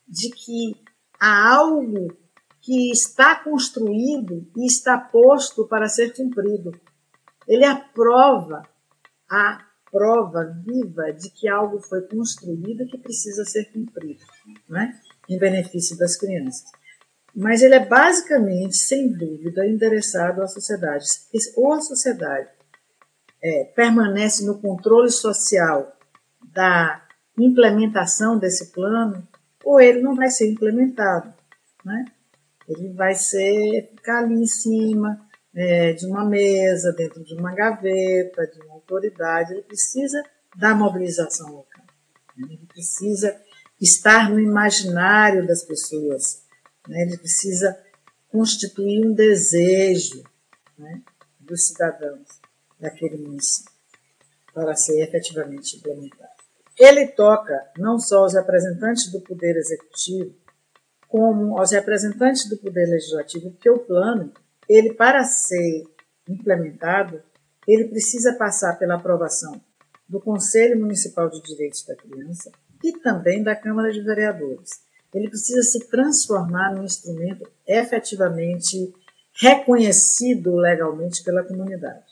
de 0.06 0.30
que 0.30 0.76
há 1.18 1.56
algo 1.56 2.16
que 2.60 2.92
está 2.92 3.34
construído 3.42 4.48
e 4.56 4.64
está 4.64 4.96
posto 4.96 5.66
para 5.66 5.88
ser 5.88 6.14
cumprido. 6.14 6.70
Ele 7.48 7.64
aprova 7.64 8.62
a 9.28 9.66
prova 9.90 10.44
viva 10.64 11.12
de 11.12 11.30
que 11.30 11.48
algo 11.48 11.80
foi 11.80 12.02
construído 12.02 12.84
e 12.84 12.86
que 12.86 12.98
precisa 12.98 13.44
ser 13.44 13.72
cumprido, 13.72 14.22
né? 14.68 15.00
em 15.28 15.36
benefício 15.36 15.98
das 15.98 16.16
crianças. 16.16 16.70
Mas 17.34 17.60
ele 17.60 17.74
é 17.74 17.84
basicamente, 17.84 18.76
sem 18.76 19.12
dúvida, 19.12 19.66
endereçado 19.66 20.42
à 20.42 20.46
sociedade. 20.46 21.06
Ou 21.56 21.72
a 21.72 21.80
sociedade 21.80 22.55
é, 23.42 23.64
permanece 23.74 24.44
no 24.44 24.60
controle 24.60 25.10
social 25.10 25.96
da 26.52 27.06
implementação 27.38 28.38
desse 28.38 28.72
plano, 28.72 29.26
ou 29.64 29.80
ele 29.80 30.00
não 30.00 30.14
vai 30.14 30.30
ser 30.30 30.50
implementado. 30.50 31.32
Né? 31.84 32.04
Ele 32.68 32.92
vai 32.92 33.14
ser 33.14 33.90
ficar 33.90 34.20
ali 34.20 34.34
em 34.34 34.46
cima 34.46 35.20
é, 35.54 35.92
de 35.92 36.06
uma 36.06 36.24
mesa, 36.24 36.92
dentro 36.92 37.22
de 37.24 37.34
uma 37.34 37.54
gaveta, 37.54 38.46
de 38.46 38.60
uma 38.62 38.74
autoridade. 38.74 39.52
Ele 39.52 39.62
precisa 39.62 40.22
da 40.56 40.74
mobilização 40.74 41.48
local. 41.48 41.84
Ele 42.38 42.66
precisa 42.66 43.38
estar 43.80 44.30
no 44.30 44.40
imaginário 44.40 45.46
das 45.46 45.62
pessoas. 45.62 46.42
Né? 46.88 47.02
Ele 47.02 47.18
precisa 47.18 47.78
constituir 48.28 49.06
um 49.06 49.12
desejo 49.12 50.22
né, 50.78 51.02
dos 51.40 51.68
cidadãos 51.68 52.45
daquele 52.78 53.16
município 53.16 53.72
para 54.52 54.74
ser 54.74 55.02
efetivamente 55.02 55.76
implementado. 55.76 56.30
Ele 56.78 57.06
toca 57.08 57.70
não 57.78 57.98
só 57.98 58.18
aos 58.18 58.34
representantes 58.34 59.10
do 59.10 59.20
Poder 59.20 59.56
Executivo, 59.56 60.34
como 61.08 61.58
aos 61.58 61.72
representantes 61.72 62.48
do 62.48 62.56
Poder 62.58 62.86
Legislativo, 62.86 63.50
porque 63.50 63.70
o 63.70 63.78
plano, 63.78 64.32
ele 64.68 64.92
para 64.92 65.24
ser 65.24 65.84
implementado, 66.28 67.22
ele 67.66 67.88
precisa 67.88 68.34
passar 68.34 68.78
pela 68.78 68.94
aprovação 68.94 69.60
do 70.08 70.20
Conselho 70.20 70.78
Municipal 70.78 71.28
de 71.28 71.42
Direitos 71.42 71.84
da 71.84 71.96
Criança 71.96 72.50
e 72.82 72.92
também 73.00 73.42
da 73.42 73.56
Câmara 73.56 73.90
de 73.90 74.02
Vereadores. 74.02 74.80
Ele 75.12 75.28
precisa 75.28 75.62
se 75.62 75.88
transformar 75.88 76.74
num 76.74 76.84
instrumento 76.84 77.48
efetivamente 77.66 78.94
reconhecido 79.40 80.56
legalmente 80.56 81.22
pela 81.22 81.44
comunidade. 81.44 82.05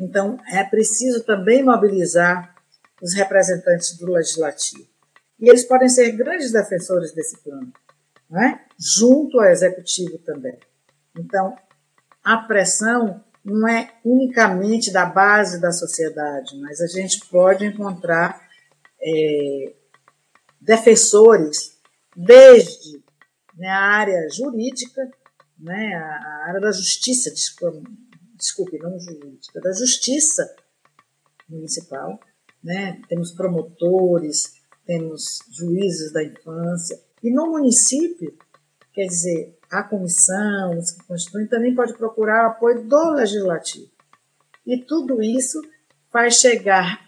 Então, 0.00 0.38
é 0.48 0.62
preciso 0.64 1.24
também 1.24 1.62
mobilizar 1.62 2.54
os 3.02 3.14
representantes 3.14 3.96
do 3.96 4.10
legislativo. 4.10 4.86
E 5.38 5.48
eles 5.48 5.64
podem 5.64 5.88
ser 5.88 6.12
grandes 6.12 6.52
defensores 6.52 7.12
desse 7.14 7.38
plano, 7.42 7.72
é? 8.32 8.58
junto 8.78 9.38
ao 9.38 9.48
executivo 9.48 10.18
também. 10.18 10.58
Então, 11.18 11.54
a 12.24 12.38
pressão 12.38 13.22
não 13.44 13.68
é 13.68 13.92
unicamente 14.04 14.90
da 14.90 15.06
base 15.06 15.60
da 15.60 15.70
sociedade, 15.70 16.58
mas 16.60 16.80
a 16.80 16.86
gente 16.86 17.24
pode 17.28 17.64
encontrar 17.64 18.40
é, 19.00 19.74
defensores 20.60 21.78
desde 22.14 23.02
né, 23.56 23.68
a 23.68 23.80
área 23.80 24.28
jurídica, 24.30 25.08
né, 25.58 25.94
a 25.94 26.48
área 26.48 26.60
da 26.60 26.72
justiça, 26.72 27.32
desculpe, 28.46 28.78
não 28.78 28.98
jurídica, 28.98 29.60
da 29.60 29.72
justiça 29.72 30.54
municipal, 31.48 32.18
né? 32.62 33.00
Temos 33.08 33.32
promotores, 33.32 34.54
temos 34.84 35.40
juízes 35.50 36.12
da 36.12 36.22
infância. 36.22 37.00
E 37.22 37.30
no 37.30 37.50
município, 37.50 38.36
quer 38.92 39.06
dizer, 39.06 39.58
a 39.70 39.82
comissão, 39.82 40.78
os 40.78 40.92
que 40.92 41.04
constituem, 41.06 41.48
também 41.48 41.74
pode 41.74 41.94
procurar 41.94 42.44
o 42.44 42.50
apoio 42.52 42.86
do 42.86 43.10
legislativo. 43.10 43.90
E 44.64 44.84
tudo 44.84 45.22
isso 45.22 45.60
faz 46.10 46.36
chegar 46.36 47.04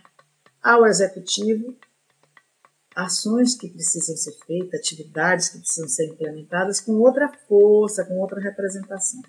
ao 0.62 0.86
executivo 0.86 1.76
ações 2.94 3.54
que 3.54 3.68
precisam 3.68 4.16
ser 4.16 4.32
feitas, 4.44 4.80
atividades 4.80 5.50
que 5.50 5.58
precisam 5.58 5.88
ser 5.88 6.06
implementadas 6.08 6.80
com 6.80 6.92
outra 6.94 7.28
força, 7.48 8.04
com 8.04 8.18
outra 8.18 8.40
representação. 8.40 9.22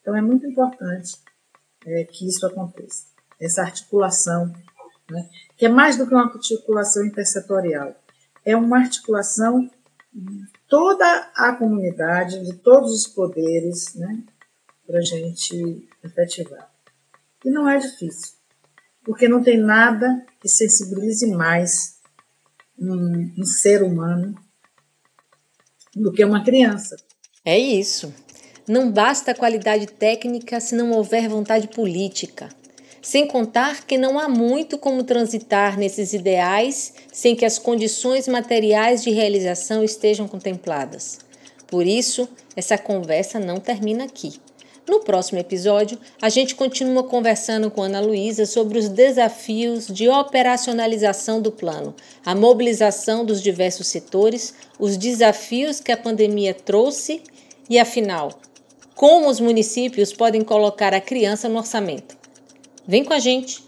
Então 0.00 0.16
é 0.16 0.22
muito 0.22 0.46
importante 0.46 1.18
é, 1.86 2.04
que 2.04 2.26
isso 2.26 2.46
aconteça. 2.46 3.06
Essa 3.40 3.62
articulação, 3.62 4.52
né, 5.10 5.28
que 5.56 5.66
é 5.66 5.68
mais 5.68 5.96
do 5.96 6.06
que 6.06 6.14
uma 6.14 6.24
articulação 6.24 7.04
intersetorial, 7.04 7.94
é 8.44 8.56
uma 8.56 8.78
articulação 8.78 9.70
de 10.12 10.44
toda 10.68 11.30
a 11.34 11.54
comunidade, 11.56 12.44
de 12.44 12.54
todos 12.54 12.92
os 12.92 13.06
poderes, 13.06 13.94
né, 13.94 14.22
para 14.86 14.98
a 14.98 15.02
gente 15.02 15.88
efetivar. 16.02 16.70
E 17.44 17.50
não 17.50 17.68
é 17.68 17.78
difícil, 17.78 18.34
porque 19.04 19.28
não 19.28 19.42
tem 19.42 19.58
nada 19.58 20.26
que 20.40 20.48
sensibilize 20.48 21.26
mais 21.26 22.00
um, 22.78 23.32
um 23.38 23.44
ser 23.44 23.82
humano 23.82 24.34
do 25.94 26.12
que 26.12 26.24
uma 26.24 26.44
criança. 26.44 26.96
É 27.44 27.58
isso. 27.58 28.12
Não 28.70 28.88
basta 28.88 29.34
qualidade 29.34 29.88
técnica 29.88 30.60
se 30.60 30.76
não 30.76 30.92
houver 30.92 31.28
vontade 31.28 31.66
política. 31.66 32.48
Sem 33.02 33.26
contar 33.26 33.84
que 33.84 33.98
não 33.98 34.16
há 34.16 34.28
muito 34.28 34.78
como 34.78 35.02
transitar 35.02 35.76
nesses 35.76 36.12
ideais 36.12 36.94
sem 37.12 37.34
que 37.34 37.44
as 37.44 37.58
condições 37.58 38.28
materiais 38.28 39.02
de 39.02 39.10
realização 39.10 39.82
estejam 39.82 40.28
contempladas. 40.28 41.18
Por 41.66 41.84
isso, 41.84 42.28
essa 42.54 42.78
conversa 42.78 43.40
não 43.40 43.56
termina 43.56 44.04
aqui. 44.04 44.34
No 44.88 45.00
próximo 45.00 45.40
episódio, 45.40 45.98
a 46.22 46.28
gente 46.28 46.54
continua 46.54 47.02
conversando 47.02 47.72
com 47.72 47.82
Ana 47.82 48.00
Luísa 48.00 48.46
sobre 48.46 48.78
os 48.78 48.88
desafios 48.88 49.88
de 49.88 50.08
operacionalização 50.08 51.42
do 51.42 51.50
plano, 51.50 51.92
a 52.24 52.36
mobilização 52.36 53.24
dos 53.24 53.42
diversos 53.42 53.88
setores, 53.88 54.54
os 54.78 54.96
desafios 54.96 55.80
que 55.80 55.90
a 55.90 55.96
pandemia 55.96 56.54
trouxe 56.54 57.20
e, 57.68 57.76
afinal, 57.76 58.30
como 59.00 59.28
os 59.30 59.40
municípios 59.40 60.12
podem 60.12 60.42
colocar 60.42 60.92
a 60.92 61.00
criança 61.00 61.48
no 61.48 61.56
orçamento. 61.56 62.14
Vem 62.86 63.02
com 63.02 63.14
a 63.14 63.18
gente! 63.18 63.64